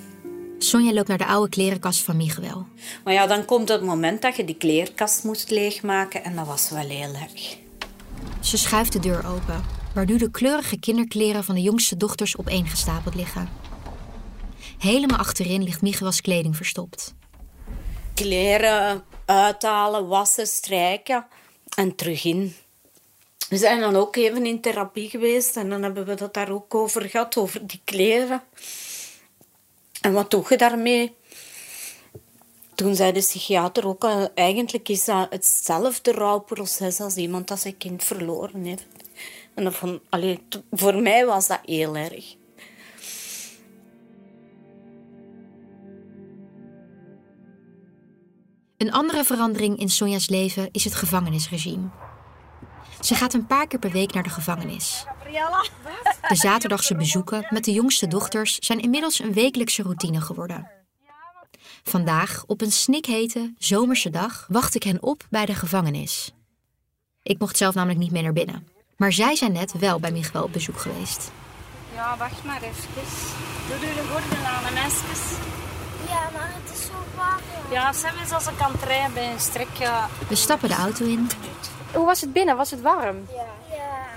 Sonja 0.58 0.94
loopt 0.94 1.08
naar 1.08 1.18
de 1.18 1.26
oude 1.26 1.50
klerenkast 1.50 2.04
van 2.04 2.18
Miguel. 2.18 2.66
Maar 3.04 3.14
ja, 3.14 3.28
dan 3.28 3.46
komt 3.46 3.70
het 3.70 3.82
moment 3.82 4.22
dat 4.22 4.36
je 4.36 4.46
die 4.46 4.56
kleerkast 4.56 5.24
moest 5.24 5.50
leegmaken 5.50 6.24
en 6.24 6.36
dat 6.36 6.48
was 6.48 6.70
wel 6.70 6.88
heel 6.90 7.14
erg. 7.14 7.58
Ze 8.40 8.58
schuift 8.58 8.92
de 8.92 9.00
deur 9.00 9.28
open, 9.28 9.64
waar 9.94 10.06
nu 10.06 10.18
de 10.18 10.32
kleurige 10.32 10.80
kinderkleren 10.80 11.44
van 11.44 11.56
de 11.56 11.62
jongste 11.62 11.98
dochters 11.98 12.38
opeengestapeld 12.38 13.16
liggen. 13.16 13.50
Helemaal 14.78 15.18
achterin 15.18 15.64
ligt 15.64 15.82
Miguel's 15.82 16.22
kleding 16.22 16.56
verstopt. 16.56 17.14
Kleren 18.14 19.04
uithalen, 19.26 20.08
wassen, 20.08 20.48
strijken 20.48 21.26
en 21.76 21.96
terug 21.96 22.24
in. 22.24 22.56
We 23.50 23.58
zijn 23.58 23.80
dan 23.80 23.96
ook 23.96 24.16
even 24.16 24.46
in 24.46 24.62
therapie 24.62 25.10
geweest 25.10 25.58
en 25.58 25.70
dan 25.70 25.84
hebben 25.84 26.06
we 26.06 26.14
dat 26.14 26.34
daar 26.34 26.52
ook 26.52 26.76
over 26.76 27.10
gehad, 27.10 27.38
over 27.38 27.68
die 27.68 27.82
kleren. 27.84 28.44
En 30.02 30.14
wat 30.14 30.32
doe 30.32 30.46
je 30.50 30.58
daarmee? 30.58 31.16
Toen 32.76 32.96
zei 32.96 33.12
de 33.12 33.20
psychiater 33.20 33.88
ook, 33.88 34.04
eigenlijk 34.36 34.90
is 34.90 35.06
dat 35.06 35.28
hetzelfde 35.30 36.12
rouwproces 36.12 37.00
als 37.00 37.16
iemand 37.16 37.48
dat 37.48 37.60
zijn 37.60 37.78
kind 37.78 38.04
verloren 38.04 38.64
heeft. 38.64 38.86
En 39.54 39.74
vond, 39.74 40.02
allee, 40.10 40.40
voor 40.72 40.96
mij 40.96 41.26
was 41.26 41.48
dat 41.48 41.60
heel 41.66 41.96
erg. 41.96 42.36
Een 48.78 48.92
andere 48.92 49.24
verandering 49.24 49.80
in 49.80 49.90
Sonja's 49.90 50.30
leven 50.30 50.70
is 50.72 50.84
het 50.84 50.96
gevangenisregime. 50.96 52.05
Ze 53.00 53.16
gaat 53.16 53.34
een 53.34 53.46
paar 53.46 53.68
keer 53.68 53.80
per 53.80 53.92
week 53.92 54.14
naar 54.14 54.24
de 54.24 54.30
gevangenis. 54.30 55.06
De 56.28 56.36
zaterdagse 56.36 56.96
bezoeken 56.96 57.48
met 57.50 57.64
de 57.64 57.72
jongste 57.72 58.08
dochters 58.08 58.58
zijn 58.60 58.80
inmiddels 58.80 59.20
een 59.20 59.34
wekelijkse 59.34 59.84
routine 59.84 60.22
geworden. 60.22 60.72
Vandaag, 61.84 62.44
op 62.48 62.62
een 62.62 62.72
snikhete, 62.72 63.54
zomerse 63.58 64.10
dag, 64.10 64.46
wacht 64.50 64.76
ik 64.76 64.84
hen 64.84 65.02
op 65.02 65.24
bij 65.30 65.46
de 65.46 65.56
gevangenis. 65.56 66.34
Ik 67.24 67.40
mocht 67.40 67.58
zelf 67.58 67.76
namelijk 67.76 68.00
niet 68.00 68.12
meer 68.12 68.24
naar 68.24 68.34
binnen. 68.34 68.68
Maar 68.98 69.14
zij 69.14 69.36
zijn 69.36 69.52
net 69.52 69.80
wel 69.80 70.00
bij 70.00 70.12
Miguel 70.12 70.44
op 70.44 70.52
bezoek 70.52 70.80
geweest. 70.80 71.32
Ja, 71.94 72.18
wacht 72.18 72.44
maar 72.44 72.62
even. 72.62 72.90
Doe 73.68 73.90
er 73.90 73.96
de 73.96 74.04
gordel 74.12 74.46
aan 74.46 74.66
en 74.66 74.86
even. 74.86 75.38
Ja, 76.08 76.30
maar 76.34 76.52
het 76.54 76.78
is 76.78 76.86
zo 76.86 76.94
warm. 77.16 77.72
Ja, 77.72 77.94
zelfs 77.94 78.20
eens 78.20 78.32
als 78.32 78.48
ik 78.48 78.58
kan 78.58 78.72
trainen 78.80 79.14
bij 79.14 79.32
een 79.32 79.40
strekje. 79.40 79.92
We 80.28 80.36
stappen 80.36 80.70
de 80.70 80.76
auto 80.76 81.06
in 81.06 81.30
Hoe 81.96 82.06
was 82.06 82.22
het 82.22 82.34
binnen? 82.34 82.58
Was 82.58 82.72
het 82.72 82.82
warm? 82.82 83.16
Ja. 83.34 83.44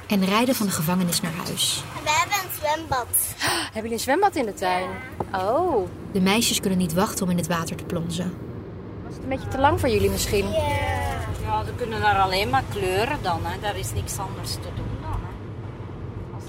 en 0.07 0.25
rijden 0.25 0.55
van 0.55 0.67
de 0.67 0.73
gevangenis 0.73 1.21
naar 1.21 1.33
huis. 1.33 1.83
We 2.03 2.11
hebben 2.11 2.37
een 2.37 2.59
zwembad. 2.61 3.07
Hebben 3.73 3.73
jullie 3.75 3.93
een 3.93 3.99
zwembad 3.99 4.37
in 4.37 4.47
de 4.47 4.55
tuin? 4.55 4.89
Oh. 5.35 5.89
De 6.13 6.21
meisjes 6.21 6.61
kunnen 6.61 6.79
niet 6.79 6.93
wachten 6.95 7.25
om 7.25 7.31
in 7.31 7.37
het 7.37 7.47
water 7.47 7.77
te 7.77 7.85
plonzen. 7.85 8.35
Was 9.07 9.15
het 9.15 9.23
een 9.23 9.29
beetje 9.29 9.49
te 9.49 9.59
lang 9.59 9.81
voor 9.81 9.89
jullie 9.89 10.11
misschien? 10.11 10.51
Ja, 10.51 11.65
ze 11.65 11.73
kunnen 11.77 12.01
daar 12.01 12.19
alleen 12.19 12.51
maar 12.51 12.63
kleuren 12.69 13.19
dan. 13.23 13.41
Hè. 13.43 13.61
Daar 13.61 13.79
is 13.79 13.93
niks 13.93 14.19
anders 14.19 14.53
te 14.53 14.69
doen 14.77 14.99
dan. 15.01 15.21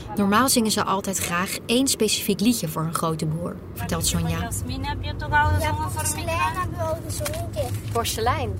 Hè. 0.08 0.16
Normaal 0.16 0.50
zingen 0.50 0.72
ze 0.72 0.84
altijd 0.84 1.18
graag 1.18 1.58
één 1.66 1.88
specifiek 1.88 2.40
liedje 2.40 2.68
voor 2.68 2.82
een 2.82 2.94
grote 2.94 3.26
boer, 3.26 3.56
vertelt 3.74 4.08
Sonja. 4.08 4.40
Jasmin, 4.40 4.86
heb 4.86 5.04
je 5.04 5.16
toch 5.16 5.32
al 5.32 5.48
gezongen 5.48 5.92
voor 5.92 6.02
Porselein 6.02 6.18
Miguel? 6.26 6.60
hebben 6.60 6.78
we 6.78 6.84
al 6.84 6.98
gezongen 7.08 7.50
een. 7.54 7.92
Porselein. 7.92 8.60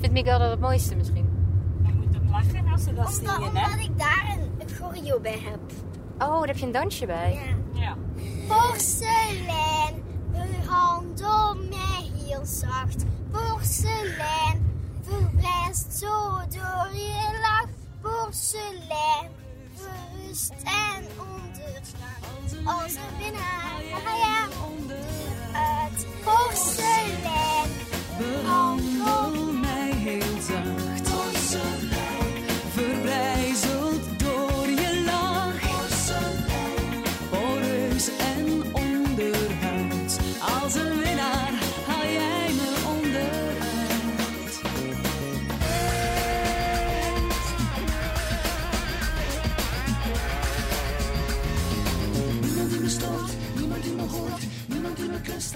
Vindt 0.00 0.14
Miguel 0.14 0.38
dat 0.38 0.50
het 0.50 0.60
mooiste 0.60 0.94
misschien? 0.94 1.23
Je 2.36 2.42
moet 2.42 2.52
hem 2.52 2.64
lachen 2.64 2.72
als 2.72 2.84
ze 2.84 2.94
dat 2.94 3.06
Omdat, 3.06 3.14
zingen, 3.14 3.56
hè? 3.56 3.66
omdat 3.66 3.84
ik 3.84 3.98
daar 3.98 4.36
een, 4.38 4.50
een 4.58 4.74
choreo 4.76 5.20
bij 5.20 5.38
heb. 5.44 5.60
Oh, 6.18 6.38
daar 6.38 6.46
heb 6.46 6.56
je 6.56 6.66
een 6.66 6.72
dansje 6.72 7.06
bij. 7.06 7.56
Ja. 7.72 7.80
Ja. 7.80 7.96
Porselein, 8.48 10.02
behandel 10.30 11.54
mij 11.54 12.10
heel 12.26 12.44
zacht. 12.44 13.04
Porselein, 13.30 14.82
verblijst 15.02 15.98
zo 15.98 16.30
door 16.38 16.88
je 16.92 17.38
lach. 17.40 17.68
Porselein, 18.00 19.30
berust 19.76 20.52
en 20.64 21.04
ondergaan. 21.18 22.80
Als 22.82 22.94
een 22.94 23.18
winnaar 23.18 23.80
ga 24.04 24.16
je 24.16 24.48
onderuit. 24.70 26.06
Porselein, 26.24 27.43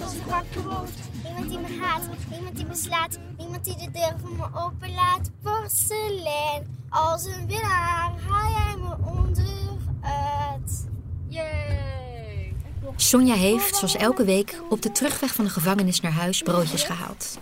als 0.03 0.15
wakker 0.27 0.63
word. 0.63 0.91
Niemand 1.25 1.49
die 1.49 1.59
me 1.59 1.79
haat, 1.81 2.03
niemand 2.31 2.57
die 2.57 2.67
me 2.67 2.75
slaat, 2.75 3.19
niemand 3.39 3.65
die 3.65 3.77
de 3.77 3.91
deur 3.91 4.15
voor 4.23 4.37
me 4.37 4.47
openlaat. 4.55 5.31
Porselein, 5.43 6.87
als 6.89 7.25
een 7.25 7.47
winnaar 7.47 8.13
haal 8.29 8.51
jij 8.51 8.77
me 8.77 8.97
onderuit. 9.05 10.87
Yay! 11.29 12.55
Sonja 12.97 13.35
heeft, 13.35 13.77
zoals 13.77 13.97
elke 13.97 14.25
week, 14.25 14.61
op 14.69 14.83
de 14.83 14.93
terugweg 14.93 15.35
van 15.35 15.45
de 15.45 15.51
gevangenis 15.51 16.01
naar 16.01 16.13
huis 16.13 16.43
broodjes 16.43 16.83
gehaald. 16.83 17.39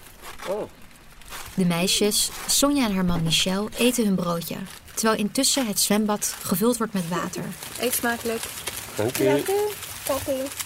De 1.54 1.64
meisjes, 1.64 2.30
Sonja 2.46 2.86
en 2.86 2.94
haar 2.94 3.04
man 3.04 3.22
Michel, 3.22 3.68
eten 3.76 4.04
hun 4.04 4.14
broodje. 4.14 4.56
Terwijl 4.94 5.18
intussen 5.18 5.66
het 5.66 5.80
zwembad 5.80 6.34
gevuld 6.42 6.76
wordt 6.76 6.92
met 6.92 7.08
water. 7.08 7.44
Eet 7.80 7.94
smakelijk. 7.94 8.42
Dank 8.96 9.18
u. 9.18 9.42
Toppie. 10.04 10.65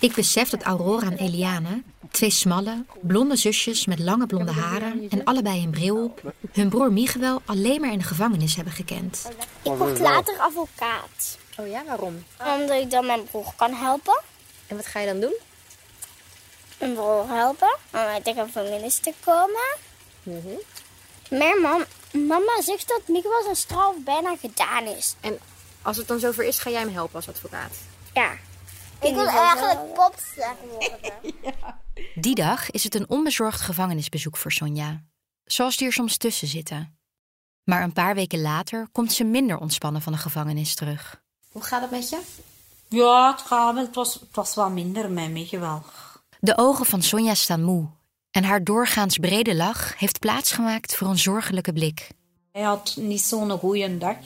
Ik 0.00 0.14
besef 0.14 0.48
dat 0.48 0.62
Aurora 0.62 1.06
en 1.06 1.16
Eliane, 1.16 1.82
twee 2.10 2.30
smalle, 2.30 2.84
blonde 3.00 3.36
zusjes 3.36 3.86
met 3.86 3.98
lange 3.98 4.26
blonde 4.26 4.52
haren 4.52 5.06
en 5.10 5.24
allebei 5.24 5.62
een 5.62 5.70
bril 5.70 6.04
op, 6.04 6.32
hun 6.52 6.68
broer 6.68 6.92
Miguel 6.92 7.42
alleen 7.44 7.80
maar 7.80 7.92
in 7.92 7.98
de 7.98 8.04
gevangenis 8.04 8.56
hebben 8.56 8.72
gekend. 8.72 9.28
Ik 9.62 9.72
word 9.72 9.98
later 9.98 10.38
advocaat. 10.38 11.38
Oh 11.56 11.68
ja, 11.68 11.84
waarom? 11.84 12.24
Omdat 12.60 12.82
ik 12.82 12.90
dan 12.90 13.06
mijn 13.06 13.24
broer 13.24 13.52
kan 13.56 13.74
helpen. 13.74 14.20
En 14.66 14.76
wat 14.76 14.86
ga 14.86 15.00
je 15.00 15.06
dan 15.06 15.20
doen? 15.20 15.34
Mijn 16.78 16.94
broer 16.94 17.28
helpen 17.28 17.76
om 17.92 17.98
uit 17.98 18.24
de 18.24 18.34
gevangenis 18.34 18.98
te 18.98 19.12
komen. 19.24 19.76
Mhm. 20.22 20.54
Mijn 21.30 21.60
mam, 21.60 21.84
mama 22.26 22.62
zegt 22.62 22.88
dat 22.88 23.00
Miguel 23.06 23.42
zijn 23.42 23.56
straf 23.56 23.94
bijna 24.04 24.36
gedaan 24.36 24.84
is. 24.84 25.14
En 25.20 25.38
als 25.82 25.96
het 25.96 26.08
dan 26.08 26.18
zover 26.18 26.44
is, 26.44 26.58
ga 26.58 26.70
jij 26.70 26.80
hem 26.80 26.92
helpen 26.92 27.14
als 27.14 27.28
advocaat? 27.28 27.76
Ja. 28.14 28.32
Ik 29.00 29.14
wil 29.14 29.26
eigenlijk 29.26 29.94
popster 29.94 30.56
worden. 30.70 31.00
Die 32.14 32.34
dag 32.34 32.70
is 32.70 32.84
het 32.84 32.94
een 32.94 33.08
onbezorgd 33.08 33.60
gevangenisbezoek 33.60 34.36
voor 34.36 34.52
Sonja. 34.52 35.04
Zoals 35.44 35.76
die 35.76 35.86
er 35.86 35.92
soms 35.92 36.16
tussen 36.16 36.48
zitten. 36.48 36.98
Maar 37.64 37.82
een 37.82 37.92
paar 37.92 38.14
weken 38.14 38.40
later 38.40 38.88
komt 38.92 39.12
ze 39.12 39.24
minder 39.24 39.58
ontspannen 39.58 40.02
van 40.02 40.12
de 40.12 40.18
gevangenis 40.18 40.74
terug. 40.74 41.22
Hoe 41.52 41.62
gaat 41.62 41.80
het 41.80 41.90
met 41.90 42.08
je? 42.08 42.20
Ja, 42.88 43.30
het 43.30 43.40
gaat 43.40 43.74
wel. 43.74 43.84
Het 43.84 43.94
was, 43.94 44.14
het 44.14 44.28
was 44.32 44.54
wat 44.54 44.70
minder 44.70 45.10
met 45.10 45.30
Miguel. 45.30 45.82
De 46.40 46.56
ogen 46.56 46.86
van 46.86 47.02
Sonja 47.02 47.34
staan 47.34 47.62
moe. 47.62 47.88
En 48.30 48.44
haar 48.44 48.64
doorgaans 48.64 49.18
brede 49.18 49.54
lach 49.54 49.98
heeft 49.98 50.18
plaatsgemaakt 50.18 50.96
voor 50.96 51.08
een 51.08 51.18
zorgelijke 51.18 51.72
blik. 51.72 52.08
Hij 52.52 52.62
had 52.62 52.96
niet 52.98 53.20
zo'n 53.20 53.50
goede 53.50 53.98
dag. 53.98 54.16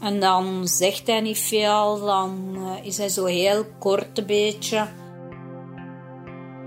En 0.00 0.20
dan 0.20 0.68
zegt 0.68 1.06
hij 1.06 1.20
niet 1.20 1.38
veel, 1.38 2.00
dan 2.04 2.56
eh, 2.56 2.86
is 2.86 2.98
hij 2.98 3.08
zo 3.08 3.24
heel 3.24 3.64
kort 3.78 4.18
een 4.18 4.26
beetje. 4.26 4.86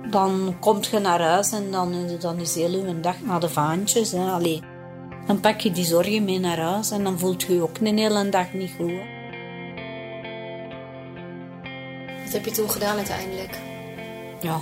Dan 0.10 0.56
komt 0.60 0.86
je 0.86 0.99
naar 0.99 1.21
huis 1.21 1.51
en 1.51 1.71
dan, 1.71 1.93
dan 2.19 2.39
is 2.39 2.56
heel 2.56 2.73
uw 2.73 3.01
dag 3.01 3.15
naar 3.21 3.39
de 3.39 3.49
vaantjes. 3.49 4.12
Hè. 4.12 4.32
Allee, 4.32 4.62
dan 5.28 5.39
pak 5.39 5.60
je 5.60 5.71
die 5.71 5.86
zorgen 5.86 6.23
mee 6.23 6.39
naar 6.39 6.60
huis 6.60 6.91
en 6.91 7.04
dan 7.04 7.19
voelt 7.19 7.43
je 7.43 7.54
je 7.54 7.62
ook 7.62 7.78
een 7.78 7.97
hele 7.97 8.30
dag 8.30 8.54
niet 8.54 8.71
goed. 8.78 8.89
hè. 8.89 9.13
Wat 12.23 12.34
heb 12.34 12.45
je 12.45 12.51
toen 12.51 12.69
gedaan 12.69 12.95
uiteindelijk? 12.97 13.60
Ja, 14.41 14.60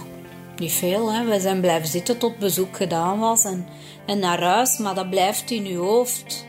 niet 0.57 0.71
veel. 0.71 1.11
Hè. 1.11 1.25
We 1.25 1.39
zijn 1.39 1.61
blijven 1.61 1.89
zitten 1.89 2.17
tot 2.17 2.37
bezoek 2.37 2.77
gedaan 2.77 3.19
was 3.19 3.43
en, 3.45 3.67
en 4.05 4.19
naar 4.19 4.41
huis, 4.41 4.77
maar 4.77 4.95
dat 4.95 5.09
blijft 5.09 5.51
in 5.51 5.65
je 5.65 5.77
hoofd 5.77 6.45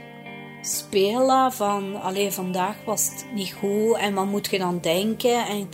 spelen 0.65 1.53
van, 1.53 2.03
alleen 2.03 2.33
vandaag 2.33 2.77
was 2.85 3.09
het 3.11 3.27
niet 3.35 3.53
goed 3.53 3.97
en 3.97 4.15
wat 4.15 4.27
moet 4.27 4.51
je 4.51 4.59
dan 4.59 4.81
denken? 4.81 5.47
En 5.47 5.69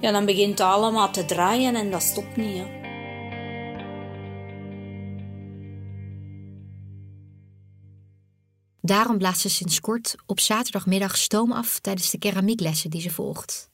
ja, 0.00 0.12
dan 0.12 0.24
begint 0.24 0.58
het 0.58 0.68
allemaal 0.68 1.10
te 1.10 1.24
draaien 1.24 1.74
en 1.74 1.90
dat 1.90 2.02
stopt 2.02 2.36
niet. 2.36 2.56
Hè. 2.56 2.80
Daarom 8.80 9.18
blaast 9.18 9.40
ze 9.40 9.48
sinds 9.48 9.80
kort 9.80 10.14
op 10.26 10.40
zaterdagmiddag 10.40 11.16
stoom 11.16 11.52
af 11.52 11.78
tijdens 11.78 12.10
de 12.10 12.18
keramieklessen 12.18 12.90
die 12.90 13.00
ze 13.00 13.10
volgt. 13.10 13.70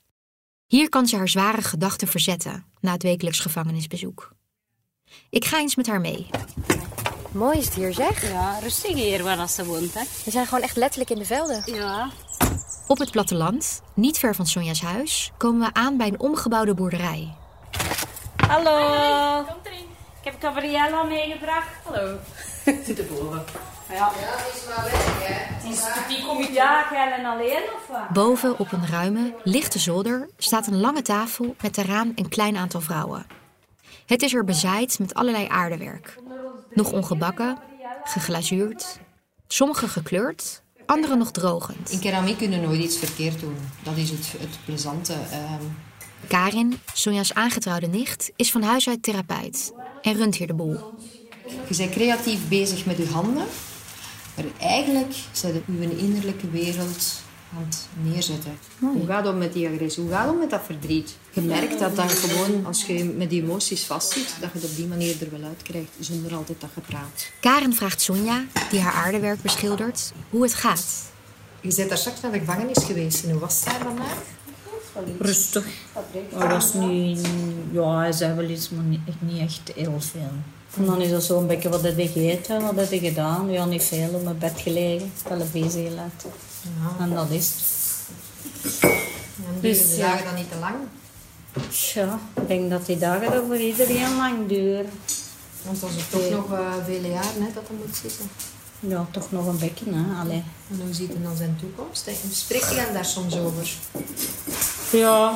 Hier 0.67 0.89
kan 0.89 1.07
ze 1.07 1.17
haar 1.17 1.29
zware 1.29 1.63
gedachten 1.63 2.09
verzetten 2.09 2.65
na 2.81 2.93
het 2.93 3.03
wekelijks 3.03 3.41
gevangenisbezoek. 3.41 4.33
Ik 5.31 5.45
ga 5.45 5.59
eens 5.59 5.77
met 5.77 5.87
haar 5.87 6.01
mee. 6.01 6.27
Mooi 7.33 7.59
is 7.59 7.65
het 7.65 7.75
hier, 7.75 7.93
zeg. 7.93 8.31
Ja, 8.31 8.59
rustig 8.59 8.95
hier 8.95 9.23
waar 9.23 9.49
ze 9.49 9.65
woont, 9.65 9.95
hè. 9.95 10.03
We 10.25 10.31
zijn 10.31 10.47
gewoon 10.47 10.63
echt 10.63 10.77
letterlijk 10.77 11.11
in 11.11 11.19
de 11.19 11.25
velden. 11.25 11.63
Ja. 11.65 12.09
Op 12.87 12.99
het 12.99 13.11
platteland, 13.11 13.83
niet 13.95 14.19
ver 14.19 14.35
van 14.35 14.47
Sonja's 14.47 14.83
huis, 14.83 15.33
komen 15.37 15.69
we 15.69 15.75
aan 15.75 15.97
bij 15.97 16.07
een 16.09 16.21
omgebouwde 16.21 16.75
boerderij. 16.75 17.35
Hallo. 18.47 19.45
Kom 19.45 19.57
erin. 19.63 19.87
Ik 20.21 20.25
heb 20.25 20.35
Gabriella 20.41 21.03
meegebracht. 21.03 21.69
Hallo. 21.85 22.17
Zit 22.87 22.99
erboven. 22.99 23.45
Ja. 23.89 23.97
Ja, 23.97 24.11
is 24.55 24.67
maar 24.69 24.85
weg, 24.85 25.29
hè. 25.29 25.69
Is, 25.69 25.83
die 26.09 26.27
kom 26.27 26.43
je 26.43 26.53
ja, 26.53 26.93
en 27.17 27.25
alleen 27.25 27.63
of 27.77 27.87
wat? 27.89 28.09
Boven 28.09 28.59
op 28.59 28.73
een 28.73 28.87
ruime, 28.87 29.35
lichte 29.45 29.79
zolder 29.79 30.29
staat 30.39 30.67
een 30.67 30.81
lange 30.81 31.03
tafel 31.03 31.55
met 31.63 31.75
daaraan 31.75 32.13
een 32.15 32.29
klein 32.29 32.57
aantal 32.57 32.81
vrouwen. 32.81 33.27
Het 34.07 34.23
is 34.23 34.35
er 34.35 34.45
bezaaid 34.45 34.99
met 34.99 35.15
allerlei 35.15 35.47
aardewerk. 35.49 36.19
Nog 36.79 36.93
ongebakken, 36.93 37.59
geglazuurd, 38.05 38.99
sommige 39.49 39.89
gekleurd, 39.89 40.63
andere 40.87 41.17
nog 41.17 41.31
drogend. 41.31 41.91
In 41.91 41.99
keramiek 41.99 42.39
kunnen 42.39 42.61
nooit 42.61 42.81
iets 42.81 42.97
verkeerd 42.97 43.41
doen. 43.41 43.57
Dat 43.83 43.97
is 43.97 44.11
het, 44.11 44.33
het 44.39 44.59
plezante. 44.65 45.13
ehm. 45.13 45.63
Karin, 46.27 46.79
Sonja's 46.93 47.35
aangetrouwde 47.35 47.87
nicht, 47.87 48.33
is 48.37 48.51
van 48.51 48.63
huis 48.63 48.89
uit 48.89 49.03
therapeut 49.03 49.73
en 50.03 50.15
runt 50.15 50.37
hier 50.37 50.47
de 50.47 50.55
boel. 50.55 50.95
Je 51.69 51.77
bent 51.77 51.91
creatief 51.91 52.49
bezig 52.49 52.87
met 52.87 52.97
je 52.97 53.09
handen, 53.09 53.47
maar 54.37 54.45
eigenlijk 54.61 55.15
zijn 55.33 55.55
je 55.55 55.63
je 55.81 55.99
innerlijke 55.99 56.51
wereld 56.51 57.23
aan 57.57 57.65
het 57.69 57.89
neerzetten. 58.03 58.59
Hoe 58.79 59.07
gaat 59.07 59.27
het 59.27 59.37
met 59.37 59.53
die 59.53 59.69
agressie? 59.69 60.03
Hoe 60.03 60.13
gaat 60.13 60.27
het 60.27 60.39
met 60.39 60.51
dat 60.51 60.61
verdriet? 60.65 61.17
Je 61.33 61.41
merkt 61.41 61.79
dat 61.79 61.97
dan 61.97 62.09
gewoon, 62.09 62.67
als 62.67 62.85
je 62.85 63.05
met 63.05 63.31
die 63.31 63.43
emoties 63.43 63.85
vastzit, 63.85 64.35
dat 64.41 64.51
je 64.53 64.59
het 64.59 64.71
op 64.71 64.77
die 64.77 64.87
manier 64.87 65.17
er 65.21 65.31
wel 65.31 65.49
uit 65.49 65.63
krijgt, 65.63 65.91
zonder 66.01 66.35
altijd 66.35 66.61
dat 66.61 66.71
je 66.75 66.81
praat. 66.81 67.31
Karen 67.41 67.75
vraagt 67.75 68.01
Sonja, 68.01 68.45
die 68.71 68.81
haar 68.81 68.93
aardewerk 68.93 69.43
beschildert, 69.43 70.13
hoe 70.31 70.43
het 70.43 70.55
gaat. 70.55 70.85
Je 71.61 71.75
bent 71.75 71.89
daar 71.89 71.99
straks 71.99 72.21
naar 72.21 72.33
de 72.33 72.39
gevangenis 72.39 72.85
geweest 72.85 73.25
en 73.25 73.31
hoe 73.31 73.41
was 73.41 73.55
het 73.55 73.65
daar 73.65 73.83
vandaag? 73.83 74.17
Rustig. 75.19 75.65
Dat 76.31 76.51
was 76.51 76.73
niet... 76.75 77.29
Ja, 77.71 77.99
hij 77.99 78.13
zei 78.13 78.35
wel 78.35 78.49
iets, 78.49 78.71
maar 78.71 78.85
niet, 78.85 79.01
echt 79.07 79.17
niet 79.21 79.41
echt 79.41 79.73
heel 79.75 80.01
veel. 80.01 80.31
En 80.77 80.85
dan 80.85 81.01
is 81.01 81.11
dat 81.11 81.23
zo'n 81.23 81.47
beetje 81.47 81.69
wat 81.69 81.83
heb 81.83 81.99
je 81.99 82.09
gegeten, 82.09 82.63
wat 82.63 82.77
heb 82.77 82.91
je 82.91 82.99
gedaan? 82.99 83.51
Ja, 83.51 83.65
niet 83.65 83.83
veel, 83.83 84.09
op 84.13 84.25
mijn 84.25 84.39
bed 84.39 84.61
gelegen, 84.61 85.13
televisie 85.25 85.91
gelegd. 86.63 86.99
En 87.01 87.15
dat 87.15 87.31
is 87.31 87.47
het. 87.47 87.77
En 89.47 89.61
duren 89.61 89.89
de 89.89 89.97
dagen 89.97 90.25
dan 90.25 90.35
niet 90.35 90.51
te 90.51 90.59
lang? 90.59 90.75
Ja, 91.95 92.19
ik 92.35 92.49
denk 92.49 92.71
dat 92.71 92.87
die 92.87 92.99
dagen 92.99 93.33
er 93.33 93.47
voor 93.47 93.57
iedereen 93.57 94.17
lang 94.17 94.49
duren. 94.49 94.91
Want 95.63 95.81
dat 95.81 95.91
is 95.91 96.09
toch 96.11 96.31
nog 96.31 96.53
eh, 96.53 96.73
vele 96.85 97.09
jaren 97.09 97.43
hè, 97.43 97.53
dat 97.55 97.69
er 97.69 97.75
moet 97.75 97.97
zitten. 97.97 98.31
Ja, 98.81 99.07
toch 99.11 99.33
nog 99.33 99.47
een 99.47 99.59
beetje, 99.59 99.85
hè. 99.89 100.21
Allee. 100.21 100.43
En 100.71 100.81
hoe 100.85 100.95
ziet 100.95 101.09
het 101.13 101.23
dan 101.23 101.37
zijn 101.37 101.57
toekomst? 101.61 102.07
hè? 102.07 102.13
Spreekt 102.31 102.75
hij 102.75 102.93
daar 102.93 103.05
soms 103.05 103.37
over? 103.37 103.77
Ja, 104.93 105.33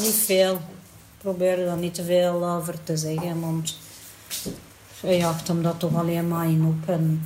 niet 0.00 0.14
veel. 0.24 0.54
Ik 0.54 1.30
probeer 1.30 1.58
er 1.58 1.66
daar 1.66 1.76
niet 1.76 1.94
te 1.94 2.04
veel 2.04 2.46
over 2.48 2.82
te 2.84 2.96
zeggen, 2.96 3.40
want 3.40 3.76
hij 5.00 5.16
jaagt 5.16 5.48
hem 5.48 5.62
dat 5.62 5.78
toch 5.78 5.94
alleen 5.96 6.28
maar 6.28 6.46
in 6.46 6.64
op. 6.64 6.88
En 6.88 7.22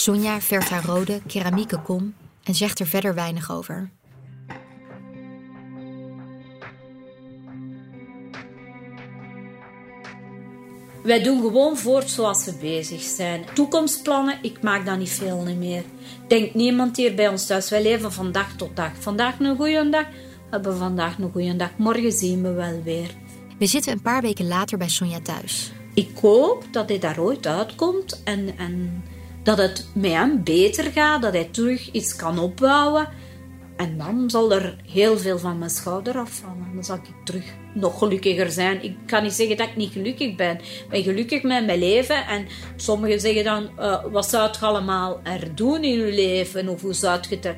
Sonja 0.00 0.40
verft 0.40 0.70
haar 0.70 0.84
rode 0.84 1.20
keramieke 1.26 1.78
kom 1.82 2.14
en 2.42 2.54
zegt 2.54 2.80
er 2.80 2.86
verder 2.86 3.14
weinig 3.14 3.52
over. 3.52 3.90
Wij 11.02 11.22
doen 11.22 11.40
gewoon 11.40 11.76
voort 11.76 12.10
zoals 12.10 12.44
we 12.44 12.54
bezig 12.60 13.02
zijn. 13.02 13.44
Toekomstplannen, 13.54 14.38
ik 14.42 14.62
maak 14.62 14.86
dat 14.86 14.98
niet 14.98 15.10
veel 15.10 15.44
meer. 15.56 15.84
Denkt 16.28 16.54
niemand 16.54 16.96
hier 16.96 17.14
bij 17.14 17.28
ons 17.28 17.46
thuis. 17.46 17.70
Wij 17.70 17.82
leven 17.82 18.12
van 18.12 18.32
dag 18.32 18.56
tot 18.56 18.76
dag. 18.76 18.90
Vandaag 18.98 19.38
een 19.38 19.56
goede 19.56 19.90
dag, 19.90 20.06
hebben 20.50 20.72
we 20.72 20.78
vandaag 20.78 21.18
een 21.18 21.30
goede 21.32 21.56
dag. 21.56 21.70
Morgen 21.76 22.12
zien 22.12 22.42
we 22.42 22.52
wel 22.52 22.82
weer. 22.82 23.10
We 23.58 23.66
zitten 23.66 23.92
een 23.92 24.02
paar 24.02 24.22
weken 24.22 24.48
later 24.48 24.78
bij 24.78 24.88
Sonja 24.88 25.20
thuis. 25.20 25.72
Ik 25.94 26.10
hoop 26.20 26.64
dat 26.70 26.88
hij 26.88 26.98
daar 26.98 27.18
ooit 27.18 27.46
uitkomt 27.46 28.22
en, 28.24 28.58
en 28.58 29.02
het 29.44 29.86
met 29.94 30.12
hem 30.12 30.42
beter 30.44 30.84
gaat, 30.84 31.22
dat 31.22 31.32
hij 31.32 31.48
terug 31.50 31.90
iets 31.90 32.16
kan 32.16 32.38
opbouwen. 32.38 33.08
En 33.76 33.98
dan 33.98 34.30
zal 34.30 34.52
er 34.52 34.76
heel 34.86 35.18
veel 35.18 35.38
van 35.38 35.58
mijn 35.58 35.70
schouder 35.70 36.18
afvallen. 36.18 36.70
Dan 36.74 36.84
zal 36.84 36.96
ik 36.96 37.02
terug 37.24 37.44
nog 37.74 37.98
gelukkiger 37.98 38.50
zijn. 38.50 38.82
Ik 38.82 38.96
kan 39.06 39.22
niet 39.22 39.32
zeggen 39.32 39.56
dat 39.56 39.68
ik 39.68 39.76
niet 39.76 39.92
gelukkig 39.92 40.34
ben. 40.34 40.56
Ik 40.56 40.86
ben 40.88 41.02
gelukkig 41.02 41.42
met 41.42 41.66
mijn 41.66 41.78
leven. 41.78 42.26
En 42.26 42.46
sommigen 42.76 43.20
zeggen 43.20 43.44
dan, 43.44 43.70
eh, 43.78 44.04
wat 44.12 44.28
zou 44.28 44.50
je 44.52 44.66
allemaal 44.66 45.20
er 45.22 45.54
doen 45.54 45.84
in 45.84 45.98
je 45.98 46.12
leven? 46.12 46.68
Of 46.68 46.80
hoe 46.80 46.92
zou 46.92 47.20
je 47.28 47.36
het... 47.40 47.56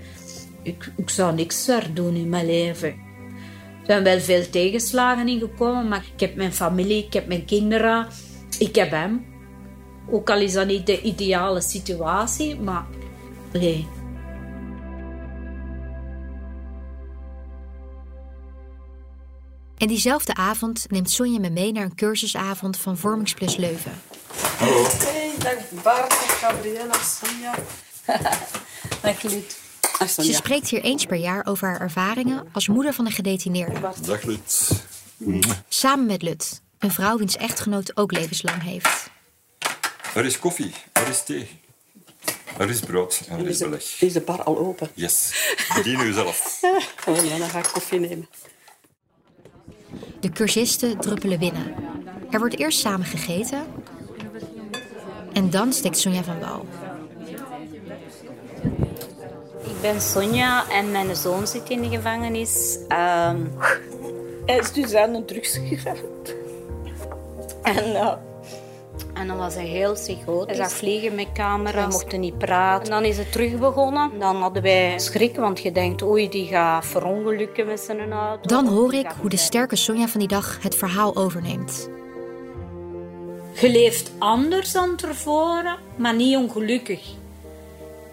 Ik, 0.63 0.93
ik 0.97 1.11
zou 1.11 1.35
niks 1.35 1.69
er 1.69 1.95
doen 1.95 2.15
in 2.15 2.29
mijn 2.29 2.47
leven. 2.47 2.89
Er 2.89 3.87
zijn 3.87 4.03
wel 4.03 4.21
veel 4.21 4.51
tegenslagen 4.51 5.29
ingekomen, 5.29 5.89
maar 5.89 6.05
ik 6.15 6.21
heb 6.21 6.35
mijn 6.35 6.53
familie, 6.53 7.05
ik 7.05 7.13
heb 7.13 7.27
mijn 7.27 7.45
kinderen, 7.45 8.07
ik 8.59 8.75
heb 8.75 8.91
hem. 8.91 9.32
Ook 10.11 10.31
al 10.31 10.39
is 10.41 10.53
dat 10.53 10.67
niet 10.67 10.87
de 10.87 11.01
ideale 11.01 11.61
situatie, 11.61 12.61
maar 12.61 12.87
nee. 13.53 13.87
En 19.79 19.89
diezelfde 19.89 20.35
avond 20.35 20.87
neemt 20.89 21.11
Sonja 21.11 21.39
me 21.39 21.51
mee 21.51 21.73
naar 21.73 21.85
een 21.85 21.95
cursusavond 21.95 22.77
van 22.77 22.97
Vormingsplus 22.97 23.57
Leuven. 23.57 23.93
Hallo. 24.59 24.85
Hey, 24.85 25.31
dag 25.39 25.83
Bart, 25.83 26.09
dag 26.11 26.39
Gabriella, 26.39 26.95
Sonja. 27.03 27.55
dag 29.03 29.23
Lut. 29.23 29.61
Ah, 29.99 30.07
Ze 30.09 30.15
Sonja. 30.15 30.33
spreekt 30.33 30.69
hier 30.69 30.83
eens 30.83 31.07
per 31.07 31.17
jaar 31.17 31.47
over 31.47 31.69
haar 31.69 31.81
ervaringen 31.81 32.45
als 32.53 32.69
moeder 32.69 32.93
van 32.95 33.07
een 33.07 33.13
gedetineerde. 33.13 33.81
Dag 34.07 34.23
Lut. 34.23 34.71
Samen 35.69 36.07
met 36.07 36.23
Lut, 36.23 36.61
een 36.79 36.91
vrouw 36.91 37.17
wiens 37.19 37.37
echtgenoot 37.37 37.97
ook 37.97 38.13
levenslang 38.13 38.63
heeft. 38.63 39.11
Er 40.15 40.25
is 40.25 40.39
koffie, 40.39 40.73
er 40.93 41.09
is 41.09 41.23
thee. 41.23 41.49
Er 42.59 42.71
is 42.71 42.81
brood 42.81 43.23
en 43.29 43.39
er 43.39 43.49
is 43.49 43.59
beleg. 43.59 44.01
Is 44.01 44.13
de 44.13 44.21
bar 44.21 44.43
al 44.43 44.59
open? 44.59 44.89
Yes. 44.95 45.33
Bedien 45.75 46.01
u 46.01 46.13
zelf. 46.13 46.61
Oh, 47.07 47.25
ja, 47.25 47.39
dan 47.39 47.49
ga 47.49 47.59
ik 47.59 47.69
koffie 47.73 48.01
nemen. 48.01 48.29
De 50.21 50.31
cursisten 50.31 50.99
druppelen 50.99 51.39
binnen. 51.39 51.75
Er 52.31 52.39
wordt 52.39 52.59
eerst 52.59 52.79
samen 52.79 53.07
gegeten. 53.07 53.67
En 55.33 55.51
dan 55.51 55.73
steekt 55.73 55.99
Sonja 55.99 56.23
van 56.23 56.41
wal. 56.41 56.67
Ik 59.65 59.81
ben 59.81 60.01
Sonja 60.01 60.71
en 60.71 60.91
mijn 60.91 61.17
zoon 61.17 61.47
zit 61.47 61.71
in 61.71 61.83
de 61.83 61.89
gevangenis. 61.89 62.79
Ehm, 62.89 63.41
hij 64.47 64.59
is 64.59 64.73
dus 64.73 64.95
aan 64.95 65.13
de 65.13 65.25
drugs. 65.25 65.59
En, 67.63 67.95
eh, 67.95 68.13
en 69.23 69.29
dan 69.29 69.37
was 69.37 69.55
hij 69.55 69.67
heel 69.67 69.93
psychotisch. 69.93 70.57
Hij 70.57 70.69
zag 70.69 70.77
vliegen 70.77 71.15
met 71.15 71.27
camera's. 71.35 71.87
We 71.87 71.93
mochten 71.93 72.21
niet 72.21 72.39
praten. 72.39 72.85
En 72.85 72.91
dan 72.91 73.05
is 73.05 73.19
het 73.19 73.33
terug 73.33 73.59
begonnen. 73.59 74.11
Dan 74.19 74.37
hadden 74.37 74.63
wij 74.63 74.99
schrik, 74.99 75.37
want 75.37 75.61
je 75.61 75.73
denkt, 75.73 76.03
oei, 76.03 76.29
die 76.29 76.47
gaat 76.47 76.87
verongelukken 76.87 77.67
met 77.67 77.81
zijn 77.81 78.13
auto. 78.13 78.49
Dan 78.49 78.67
hoor 78.67 78.95
ik 78.95 79.07
hoe 79.21 79.31
de 79.31 79.37
sterke 79.37 79.77
Sonja 79.77 80.09
van 80.09 80.21
die 80.21 80.29
dag 80.29 80.59
het 80.63 80.75
verhaal 80.75 81.17
overneemt. 81.17 81.89
Je 83.61 83.71
leeft 83.71 84.13
anders 84.19 84.73
dan 84.73 84.97
tevoren, 84.97 85.77
maar 85.97 86.15
niet 86.15 86.37
ongelukkig. 86.37 87.01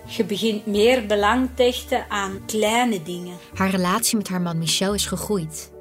Je 0.06 0.24
begint 0.24 0.66
meer 0.66 1.06
belang 1.06 1.50
te 1.56 1.64
hechten 1.64 2.06
aan 2.10 2.42
kleine 2.46 3.04
dingen. 3.04 3.38
Haar 3.54 3.70
relatie 3.70 4.18
met 4.18 4.28
haar 4.28 4.42
man 4.42 4.58
Michel 4.58 4.94
is 4.94 5.06
gegroeid. 5.06 5.72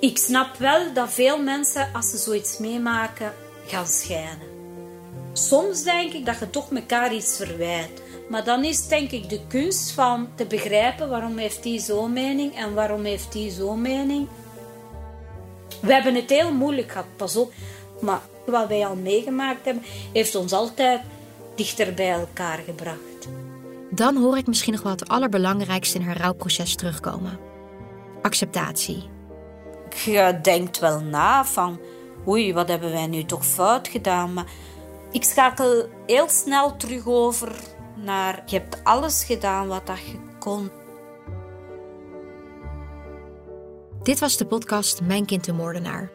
Ik 0.00 0.18
snap 0.18 0.56
wel 0.56 0.92
dat 0.94 1.10
veel 1.10 1.42
mensen, 1.42 1.88
als 1.92 2.10
ze 2.10 2.16
zoiets 2.16 2.58
meemaken, 2.58 3.32
gaan 3.68 3.86
schijnen. 3.86 4.56
Soms 5.32 5.82
denk 5.82 6.12
ik 6.12 6.26
dat 6.26 6.38
je 6.38 6.50
toch 6.50 6.72
elkaar 6.72 7.14
iets 7.14 7.36
verwijt. 7.36 8.02
Maar 8.28 8.44
dan 8.44 8.64
is 8.64 8.88
denk 8.88 9.10
ik 9.10 9.28
de 9.28 9.40
kunst 9.48 9.90
van 9.90 10.28
te 10.34 10.44
begrijpen 10.44 11.08
waarom 11.08 11.38
heeft 11.38 11.62
die 11.62 11.80
zo'n 11.80 12.12
mening 12.12 12.54
en 12.54 12.74
waarom 12.74 13.04
heeft 13.04 13.32
die 13.32 13.50
zo'n 13.50 13.82
mening. 13.82 14.28
We 15.80 15.92
hebben 15.92 16.14
het 16.14 16.30
heel 16.30 16.52
moeilijk 16.52 16.90
gehad, 16.90 17.06
pas 17.16 17.36
op. 17.36 17.52
Maar 18.00 18.20
wat 18.46 18.68
wij 18.68 18.86
al 18.86 18.96
meegemaakt 18.96 19.64
hebben, 19.64 19.84
heeft 20.12 20.34
ons 20.34 20.52
altijd 20.52 21.00
dichter 21.54 21.94
bij 21.94 22.10
elkaar 22.12 22.58
gebracht. 22.58 23.28
Dan 23.90 24.16
hoor 24.16 24.36
ik 24.36 24.46
misschien 24.46 24.72
nog 24.72 24.82
wel 24.82 24.92
het 24.92 25.08
allerbelangrijkste 25.08 25.98
in 25.98 26.04
haar 26.04 26.18
rouwproces 26.18 26.74
terugkomen. 26.74 27.38
Acceptatie. 28.22 29.08
je 30.04 30.38
denkt 30.42 30.78
wel 30.78 31.00
na 31.00 31.44
van, 31.44 31.78
oei, 32.28 32.52
wat 32.52 32.68
hebben 32.68 32.90
wij 32.90 33.06
nu 33.06 33.24
toch 33.24 33.46
fout 33.46 33.88
gedaan? 33.88 34.32
Maar 34.32 34.46
Ik 35.10 35.24
schakel 35.24 35.88
heel 36.06 36.28
snel 36.28 36.76
terug 36.76 37.06
over 37.06 37.52
naar 37.96 38.42
je 38.46 38.58
hebt 38.58 38.84
alles 38.84 39.24
gedaan 39.24 39.68
wat 39.68 39.86
dat 39.86 39.98
je 39.98 40.18
kon. 40.38 40.70
Dit 44.02 44.18
was 44.18 44.36
de 44.36 44.46
podcast 44.46 45.02
Mijn 45.02 45.24
kind 45.24 45.44
de 45.44 45.52
moordenaar. 45.52 46.10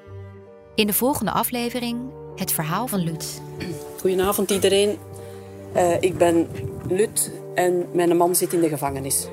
In 0.76 0.88
de 0.88 0.94
volgende 0.94 1.32
aflevering 1.32 2.00
het 2.36 2.52
verhaal 2.52 2.88
van 2.88 3.04
Lut. 3.04 3.42
Goedenavond 4.00 4.52
iedereen. 4.52 4.98
Eh, 5.74 6.02
ik 6.02 6.18
ben 6.18 6.48
Lut 6.88 7.32
en 7.56 7.86
mijn 7.94 8.18
man 8.18 8.36
zit 8.36 8.54
in 8.54 8.62
de 8.62 8.70
gevangenis. 8.70 9.28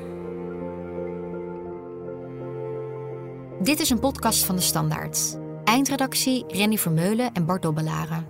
Dit 3.62 3.80
is 3.80 3.90
een 3.90 4.00
podcast 4.00 4.44
van 4.44 4.56
de 4.56 4.62
Standaard. 4.62 5.38
Eindredactie 5.70 6.44
Renny 6.48 6.78
Vermeulen 6.78 7.32
en 7.32 7.46
Bart 7.46 7.62
Dobbelaren. 7.62 8.26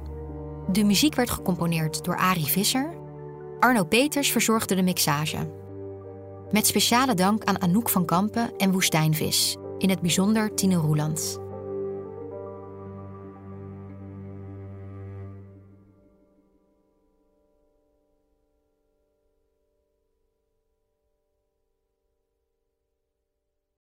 De 0.72 0.84
muziek 0.84 1.14
werd 1.14 1.30
gecomponeerd 1.30 2.04
door 2.04 2.16
Arie 2.16 2.46
Visser. 2.46 2.90
Arno 3.60 3.84
Peters 3.84 4.30
verzorgde 4.32 4.74
de 4.74 4.82
mixage. 4.82 5.50
Met 6.50 6.66
speciale 6.66 7.14
dank 7.14 7.44
aan 7.44 7.60
Anouk 7.60 7.88
van 7.88 8.04
Kampen 8.04 8.50
en 8.56 8.72
Woestijnvis, 8.72 9.56
in 9.78 9.90
het 9.90 10.00
bijzonder 10.00 10.54
Tine 10.54 10.74
Roeland. 10.74 11.38